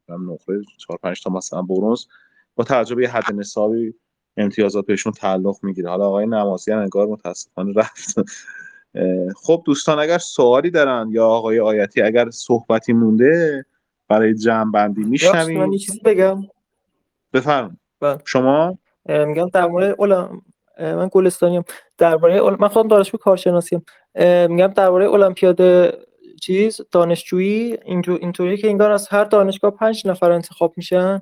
[0.10, 2.06] نقره 4 5 تا مثلا برنز
[2.56, 3.94] با تجربه حد نصابی
[4.38, 5.90] امتیازات بهشون تعلق می‌گیره.
[5.90, 8.16] حالا آقای نمازی هم انگار متاسفانه رفت.
[9.44, 13.66] خب دوستان اگر سوالی دارن یا آقای آیتی اگر صحبتی مونده
[14.08, 15.66] برای جمع بندی میشنویم.
[15.66, 16.44] من چیزی بگم.
[17.34, 18.18] بفرم بله.
[18.26, 18.78] شما؟
[19.10, 20.02] میگم در مورد
[20.80, 21.64] من گلستانیم.
[21.98, 23.86] درباره من خودم دانشجو کارشناسیم.
[24.50, 25.60] میگم درباره المپیاد
[26.42, 31.22] چیز دانشجویی اینطوری که انگار از هر دانشگاه پنج نفر انتخاب میشن.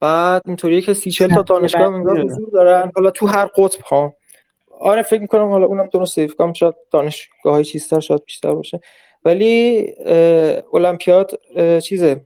[0.00, 2.92] بعد اینطوریه که سی چل تا دانشگاه انگار حضور دارن.
[2.96, 4.14] حالا تو هر قطب ها.
[4.82, 8.80] آره فکر می‌کنم حالا اونم سیف کام شاید دانشگاه های چیزتر شاید بیشتر باشه.
[9.24, 9.86] ولی
[10.72, 11.40] المپیاد
[11.82, 12.20] چیزه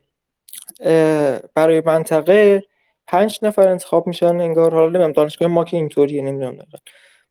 [1.54, 2.62] برای منطقه
[3.06, 6.58] پنج نفر انتخاب میشن انگار حالا نمی‌دونم دانشگاه ما که اینطوریه نمی‌دونم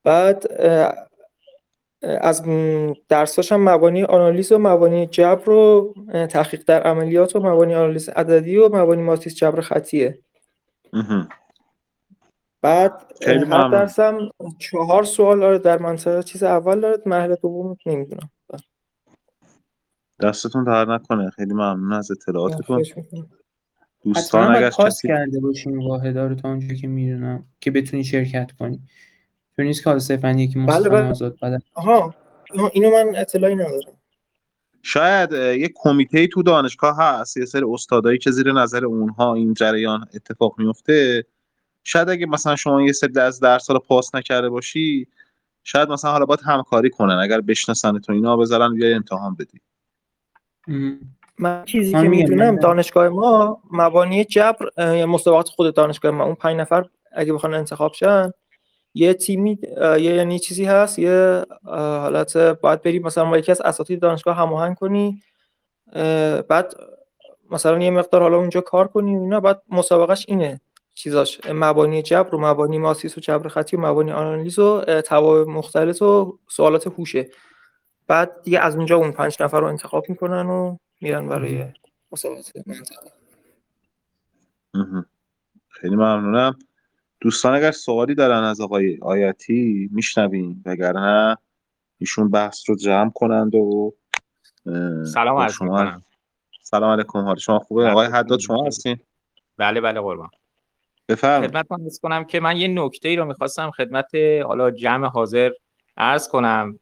[0.04, 0.46] بعد
[2.02, 2.44] از
[3.10, 5.94] درساش هم مبانی آنالیز و مبانی جبر و
[6.30, 10.20] تحقیق در عملیات و مبانی آنالیز عددی و مبانی ماتریس جبر خطیه.
[12.66, 18.30] بعد هر درسم چهار سوال داره در منطقه چیز اول داره مرحله دوم نمی‌دونم.
[20.22, 21.30] دستتون در نکنه.
[21.30, 22.84] خیلی ممنون از اطلاعاتتون.
[24.04, 28.82] دوستان اگر پاس کرده باشین واحدا رو تا اونجا که می‌دونم که بتونی شرکت کنی.
[29.56, 31.10] تو نیست که حالا صرفا یکی بله بله.
[31.10, 32.16] آزاد بده آها.
[32.74, 33.98] اینو من اطلاعی ندارم.
[34.84, 40.06] شاید یک کمیته تو دانشگاه هست یه سری استادایی که زیر نظر اونها این جریان
[40.14, 41.26] اتفاق میفته
[41.88, 45.08] شاید اگه مثلا شما یه سری از درس رو پاس نکرده باشی
[45.64, 47.14] شاید مثلا حالا باید همکاری کنن.
[47.14, 49.62] اگر بشناسنتون اینا بذارن بیا امتحان بدی.
[51.40, 56.56] من چیزی که می‌دونم دانشگاه ما مبانی جبر یا مسابقات خود دانشگاه ما اون پنج
[56.56, 58.32] نفر اگه بخوان انتخاب شن
[58.94, 64.00] یه تیمی یه یعنی چیزی هست یه حالت باید بری مثلا با یکی از اساتید
[64.00, 65.22] دانشگاه هماهنگ کنی
[66.48, 66.74] بعد
[67.52, 70.62] مثلا یه مقدار حالا اونجا کار کنی اینا بعد مسابقهش اینه.
[70.96, 76.02] چیزاش مبانی جبر و مبانی ماسیس و جبر خطی و مبانی آنالیز و توابع مختلط
[76.02, 77.30] و سوالات هوشه.
[78.08, 81.66] بعد دیگه از اونجا اون پنج نفر رو انتخاب می‌کنن و میرن برای
[82.12, 83.12] مسابقات منطقه.
[85.70, 86.60] خیلی ممنونم.
[87.20, 91.38] دوستان اگر سوالی دارن از آقای آیتی میشنویم وگرنه
[91.98, 93.94] ایشون بحث رو جمع کنند و
[95.14, 96.02] سلام شما
[96.64, 97.20] سلام علیکم.
[97.20, 98.98] حال شما خوبه؟ آقای حداد شما هستین؟
[99.58, 100.30] بله بله قربان.
[101.10, 105.52] بفرمایید خدمتتون کنم که من یه نکته ای رو می‌خواستم خدمت حالا جمع حاضر
[105.98, 106.80] عرض کنم.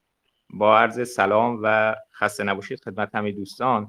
[0.49, 3.87] با عرض سلام و خسته نباشید خدمت همه دوستان.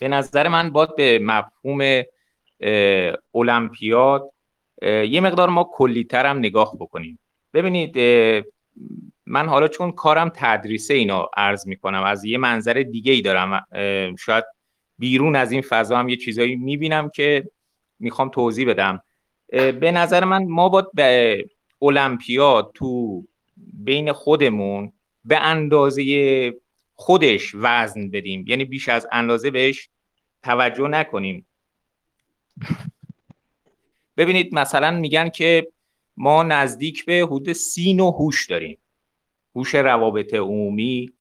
[0.00, 2.02] به نظر من باید به مفهوم
[3.34, 4.32] المپیاد
[4.82, 7.18] یه مقدار ما کلیتر هم نگاه بکنیم.
[7.54, 7.98] ببینید
[9.26, 13.66] من حالا چون کارم تدریسه اینا عرض می‌کنم از یه منظر دیگه ای دارم
[14.18, 14.44] شاید
[14.98, 17.48] بیرون از این فضا هم یه چیزایی می‌بینم که
[17.98, 19.02] می‌خوام توضیح بدم.
[19.52, 21.44] به نظر من ما باید به
[21.82, 23.22] المپیاد تو
[23.56, 24.92] بین خودمون
[25.24, 26.54] به اندازه
[26.94, 28.44] خودش وزن بدیم.
[28.48, 29.88] یعنی بیش از اندازه بهش
[30.42, 31.46] توجه نکنیم.
[34.16, 35.68] ببینید مثلا میگن که
[36.16, 38.78] ما نزدیک به حدود سی نوع هوش داریم.
[39.56, 41.12] هوش روابط عمومی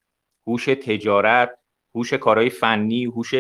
[0.48, 1.58] هوش تجارت
[1.96, 3.34] هوش کارهای فنی هوش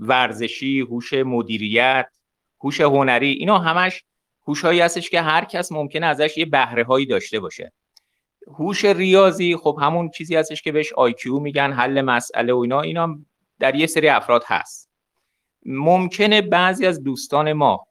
[0.00, 2.08] ورزشی هوش مدیریت.
[2.62, 4.04] هوش هنری اینا همش
[4.46, 7.72] هوشهایی هستش که هر کس ممکنه ازش یه بهره هایی داشته باشه.
[8.46, 13.18] هوش ریاضی خب همون چیزی هستش که بهش IQ میگن حل مسئله و اینا اینا
[13.58, 14.90] در یه سری افراد هست.
[15.66, 17.86] ممکنه بعضی از دوستان ما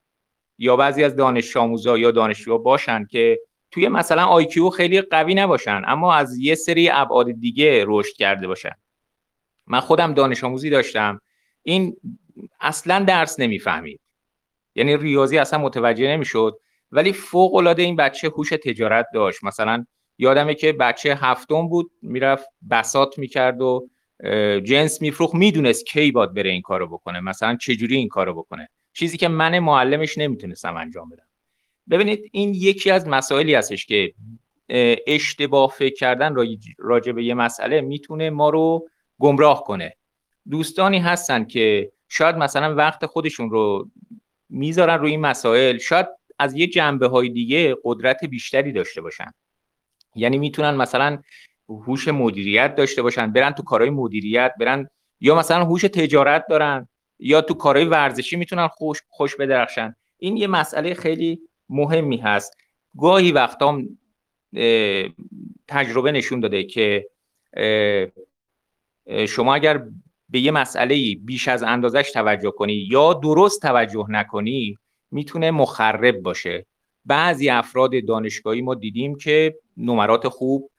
[0.58, 3.40] یا بعضی از دانش آموزا یا دانشجوها باشن که
[3.72, 8.76] توی مثلا IQ خیلی قوی نباشن اما از یه سری ابعاد دیگه رشد کرده باشن.
[9.68, 11.22] من خودم دانش آموزی داشتم.
[11.64, 11.96] این
[12.60, 14.01] اصلا درس نمی‌فهمید.
[14.76, 16.60] یعنی ریاضی اصلا متوجه نمی‌شد.
[16.92, 19.44] ولی فوق العاده این بچه هوش تجارت داشت.
[19.44, 19.86] مثلا
[20.18, 23.90] یادمه که بچه هفتم بود می‌رفت بسات می‌کرد و
[24.64, 25.36] جنس میفروخت.
[25.36, 27.20] می‌دونست کی باد بره این کارو بکنه.
[27.20, 28.70] مثلا چجوری این کارو بکنه.
[28.94, 31.28] چیزی که من معلمش نمی‌تونستم انجام بدم.
[31.90, 34.14] ببینید این یکی از مسائلی هستش که
[35.08, 36.36] اشتباه فکر کردن
[36.78, 38.88] راجع به یه مسئله می‌تونه ما رو
[39.20, 39.98] گمراه کنه.
[40.50, 43.90] دوستانی هستن که شاید مثلا وقت خودشون رو
[44.52, 45.78] می‌ذارن روی این مسائل.
[45.78, 46.08] شاید
[46.40, 49.32] از یه جنبه های دیگه قدرت بیشتری داشته باشن.
[50.16, 51.22] یعنی می‌تونن مثلا
[51.70, 54.90] هوش مدیریت داشته باشن برن تو کارهای مدیریت برن
[55.20, 56.88] یا مثلا هوش تجارت دارن
[57.20, 59.96] یا تو کارهای ورزشی می‌تونن خوش خوش بدرخشن.
[60.18, 62.58] این یه مسئله خیلی مهمی هست.
[62.98, 63.82] گاهی وقتا
[65.68, 67.08] تجربه نشون داده که
[69.28, 69.84] شما اگر
[70.32, 74.78] به یه مسئله بیش از اندازش توجه کنی یا درست توجه نکنی
[75.12, 76.66] می‌تونه مخرب باشه.
[77.06, 80.70] بعضی افراد دانشگاهی ما دیدیم که نمرات خوب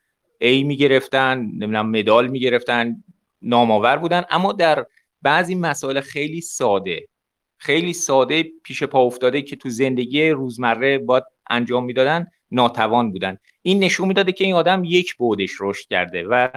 [0.42, 3.04] A می‌گرفتن نمی‌دونم مدال می‌گرفتن
[3.42, 4.86] نامآور بودن اما در
[5.22, 7.08] بعضی مسائل خیلی ساده
[7.56, 13.36] خیلی ساده پیش پا افتاده که تو زندگی روزمره باید انجام می‌دادن ناتوان بودن.
[13.62, 16.48] این نشون می‌داده که این آدم یک بودش رشد کرده و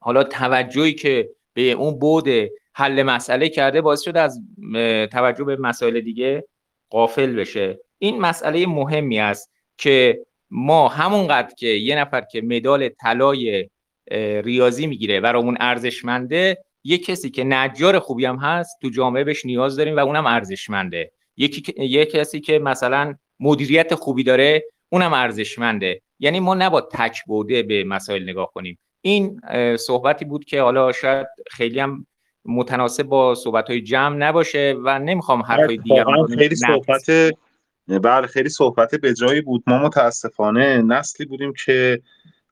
[0.00, 2.28] حالا توجهی که به اون بود
[2.74, 4.40] حل مسئله کرده باعث شده از
[5.12, 6.44] توجه به مسائل دیگه
[6.90, 7.78] قافل بشه.
[7.98, 13.68] این مسئله مهمی است که ما همونقدر که یه نفر که مدال طلای
[14.44, 19.76] ریاضی می‌گیره برامون ارزشمنده یه کسی که نجار خوبی هم هست تو جامعه بهش نیاز
[19.76, 21.12] داریم و اونم ارزشمنده.
[21.36, 26.00] یکی یه کسی که مثلا مدیریت خوبی داره اونم ارزشمنده.
[26.18, 28.78] یعنی ما نباید تک بوده به مسائل نگاه کنیم.
[29.00, 29.40] این
[29.76, 32.06] صحبتی بود که حالا شاید خیلی هم
[32.44, 36.04] متناسب با صحبت های جمع نباشه و نمی‌خوام حرفای دیگر
[36.38, 37.06] خیلی صحبت
[38.02, 39.62] بله خیلی صحبت به جایی بود.
[39.66, 42.02] ما متاسفانه نسلی بودیم که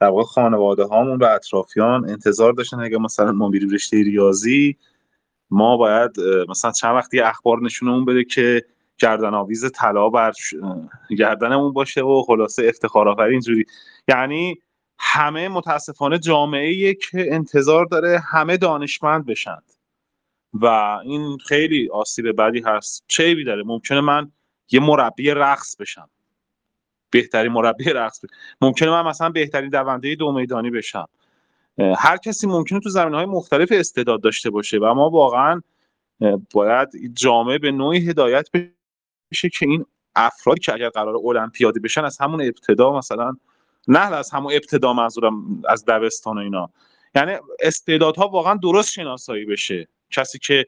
[0.01, 4.77] در واقع خانواده هامون و اطرافیان انتظار داشتن اگه مثلا ما میریم رشته ریاضی
[5.51, 6.11] ما باید
[6.49, 8.65] مثلا چند وقتی اخبار نشونمون بده که
[8.99, 10.33] گردن آویز طلا بر
[11.19, 13.65] گردنمون باشه و خلاصه افتخار آفرین اینجوری.
[14.09, 14.59] یعنی
[14.99, 19.73] همه متاسفانه جامعه که انتظار داره همه دانشمند بشند
[20.55, 20.67] و
[21.05, 23.05] این خیلی آسیب بدی هست.
[23.07, 23.63] چه داره.
[23.63, 24.33] ممکنه من
[24.71, 26.11] یه مربی رقص بشم.
[27.11, 28.35] بهترین مربی رقص بشم.
[28.61, 31.09] ممکنه من مثلا بهترین دونده دو میدانی بشم.
[31.79, 35.63] هر کسی ممکنه تو زمین های مختلف استعداد داشته باشه و ما واقعا
[36.53, 38.49] باید جامعه به نوعی هدایت
[39.33, 43.37] بشه که این افرادی که اگر قرار المپیادی بشن از همون ابتدا مثلا
[43.89, 46.71] نه از همون ابتدا منظورم از دبستان و اینا.
[47.15, 49.89] یعنی استعدادها واقعا درست شناسایی بشه.
[50.11, 50.67] کسی که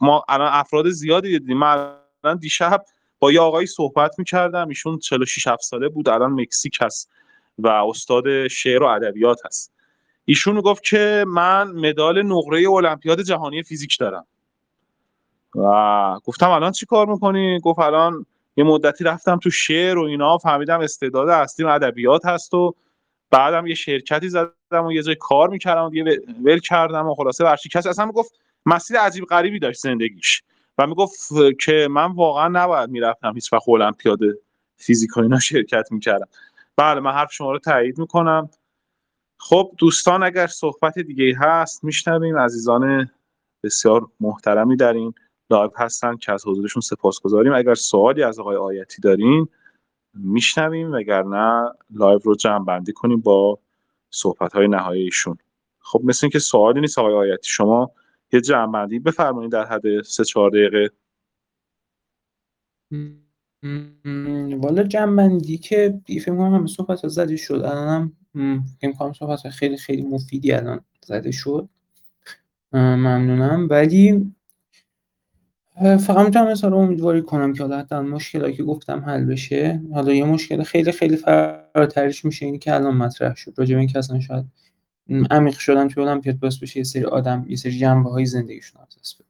[0.00, 1.58] ما الان افراد زیادی دیدیم.
[1.58, 1.94] من
[2.24, 2.84] الان دیشب
[3.18, 4.68] با یه آقایی صحبت می‌کردم.
[4.68, 6.08] ایشون 46 7 ساله بود.
[6.08, 7.10] الان مکزیک هست
[7.58, 9.72] و استاد شعر و ادبیات هست.
[10.24, 14.26] ایشون گفت که من مدال نقره المپیاد جهانی فیزیک دارم.
[15.54, 20.38] و گفتم الان چی کار می‌کنی؟ گفت الان یه مدتی رفتم تو شعر و اینا
[20.38, 22.74] فهمیدم استعداد اصلی ادبیات هست و
[23.30, 27.44] بعدم یه شرکتی زدم و یه جای کار می‌کردم و یه ول کردم و خلاصه
[27.44, 27.86] ورشکست.
[27.86, 28.34] اصلا گفت
[28.66, 30.42] مسیر عجیب غریبی داشت زندگیش
[30.78, 31.28] و می‌گفت
[31.60, 34.18] که من واقعا نباید می‌رفتم هیچ وقت المپیاد
[34.76, 36.28] فیزیک و اینا شرکت می‌کردم.
[36.76, 38.50] بله من حرف شما رو تایید می‌کنم.
[39.38, 42.38] خب دوستان اگر صحبت دیگه هست میشنویم.
[42.38, 43.10] عزیزان
[43.62, 45.14] بسیار محترمی در این
[45.50, 47.52] live هستن که از حضورشون سپاسگزاریم.
[47.54, 49.48] اگر سوالی از آقای آیتی دارین
[50.14, 53.58] میشنویم وگرنه live رو جمع بندی کنیم با
[54.10, 55.38] صحبت های نهایی ایشون.
[55.78, 57.90] خب مثل اینکه سوالی نیست آقای آیتی شما
[58.32, 60.90] یه جمع بندی بفرمایید در حد سه چهار دقیقه.
[64.56, 67.54] والا جنبندی که فکر کنم همه صحبت زده شد.
[67.54, 68.12] الانم
[68.98, 71.68] کنم صحبت خیلی خیلی مفیدی الان زده شد.
[72.72, 73.66] ممنونم.
[73.70, 74.34] ولی
[75.82, 79.82] فقط می‌تونم مثلا امیدواری کنم که حالا حتی مشکلاتی که گفتم حل بشه.
[79.92, 83.54] حالا یه مشکل خیلی خیلی فراترش میشه این که الان مطرح شد.
[83.56, 84.44] راجع به اینکه اصلا شاید
[85.30, 88.88] عمیق شدن توی المپیاد باعث بشه یه سری آدم یه سری جنبه های زندگیشون از
[89.00, 89.28] دست بده.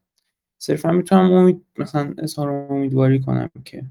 [0.59, 3.85] صرفا می‌تونم امید مثلا اظهار امیدواری کنم که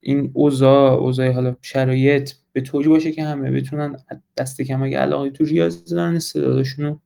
[0.00, 3.96] این اوضاع اوضاع حالا شرایط به طوری باشه که همه بتونن
[4.36, 7.00] دست کم اگه علاقه تو ریاضی دارن استعدادشون رو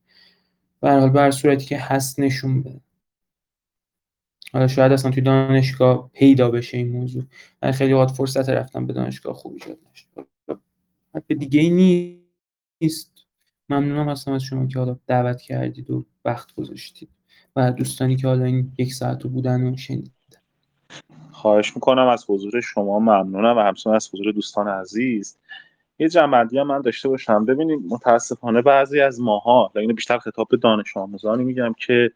[0.81, 2.81] به حال بر صورتی که هست نشون بده.
[4.53, 7.24] حالا شاید اصلا توی دانشگاه پیدا بشه این موضوع.
[7.62, 10.26] من خیلی وقت فرصت رفتم به دانشگاه خوب ایجاد نشد
[11.26, 11.70] به دیگه ای
[12.81, 13.26] نیست.
[13.68, 17.09] ممنونم هستم از شما که حالا دعوت کردید و وقت گذاشتید
[17.57, 20.12] و دوستانی که حالا این یک ساعت رو بودن و شنید
[21.31, 25.39] خواهش می‌کنم از حضور شما ممنونم و همچنین از حضور دوستان عزیز.
[26.01, 27.44] یه جنبندی هم من داشته باشم.
[27.44, 32.11] ببینید متاسفانه بعضی از ماها اینو بیشتر خطاب به دانش آموزانی میگم که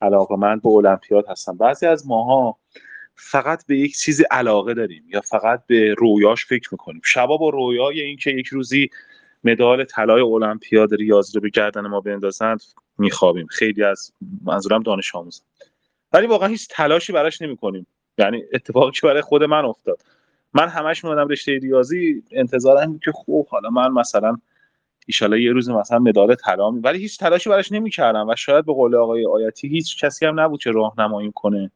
[0.00, 2.58] علاقه من به المپیاد هستم بعضی از ماها
[3.14, 7.00] فقط به یک چیزی علاقه داریم یا فقط به رویاش فکر می‌کنیم.
[7.04, 8.90] شبا با رویای اینکه یک روزی
[9.44, 12.62] مدال طلای المپیاد ریاضی رو به گردن ما بندازند
[12.98, 13.46] میخوابیم.
[13.46, 14.12] خیلی از
[14.44, 15.46] منظورم دانش آموزان.
[16.12, 17.86] ولی واقعا هیچ تلاشی براش نمی‌کنیم.
[18.18, 19.98] یعنی اتفاقی که برای خود من افتاد.
[20.54, 24.36] من همش میمدم رشته ریاضی انتظارم بود که خوب حالا من مثلا
[25.06, 28.94] ایشالا یه روز مثلا مدال طلا ولی هیچ تلاشی براش نمی‌کردم و شاید به قول
[28.96, 31.70] آقای آیتی هیچ کسی هم نبود که راهنمایی کنه.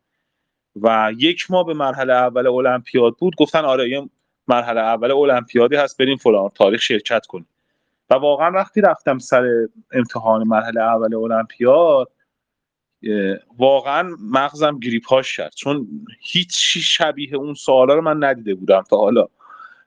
[0.83, 4.09] و یک ماه به مرحله اول المپیاد بود گفتن آره یه
[4.49, 7.49] مرحله اول المپیادی هست بریم فلان تاریخ شرکت کنیم.
[8.11, 12.11] و واقعا وقتی رفتم سر امتحان مرحله اول المپیاد
[13.59, 15.55] واقعا مغزم گریپاش کرد.
[15.55, 15.89] چون
[16.21, 19.27] هیچ شبیه اون سوالا رو من ندیده بودم تا حالا.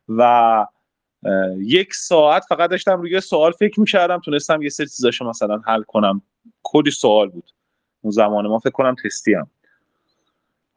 [0.10, 0.66] و
[1.58, 4.20] یک ساعت فقط داشتم روی سوال فکر می‌کردم.
[4.20, 6.22] تونستم یه سری چیزاشو مثلا حل کنم.
[6.64, 7.52] کلی سوال بود.
[8.02, 9.48] اون زمان ما فکر کنم تستی هم.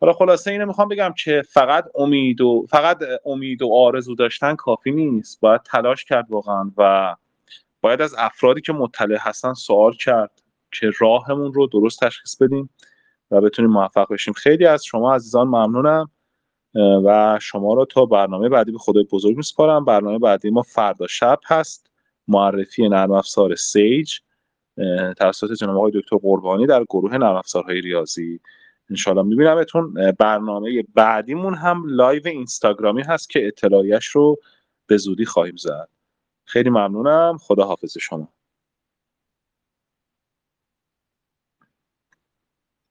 [0.00, 4.90] حالا خلاصه اینو می‌خوام بگم که فقط امید و فقط امید و آرزو داشتن کافی
[4.90, 5.40] نیست.
[5.40, 7.16] باید تلاش کرد واقعا و
[7.80, 10.42] باید از افرادی که مطلع هستن سوال کرد.
[10.80, 12.70] که راهمون رو درست تشخیص بدیم
[13.30, 14.34] و بتونیم موفق بشیم.
[14.34, 16.10] خیلی از شما عزیزان ممنونم
[17.04, 19.84] و شما رو تا برنامه بعدی به خدای بزرگ میسپارم.
[19.84, 21.90] برنامه بعدی ما فردا شب هست.
[22.28, 24.18] معرفی نرم افزار Sage
[25.16, 28.40] توسط جناب آقای دکتر قربانی در گروه نرم افزارهای ریاضی.
[28.90, 30.12] انشالله میبینمتون.
[30.18, 34.38] برنامه بعدیمون هم live اینستاگرامی هست که اطلاعیش رو
[34.86, 35.88] به زودی خواهیم زد.
[36.44, 37.38] خیلی ممنونم.
[37.40, 38.33] خدا حافظ شما.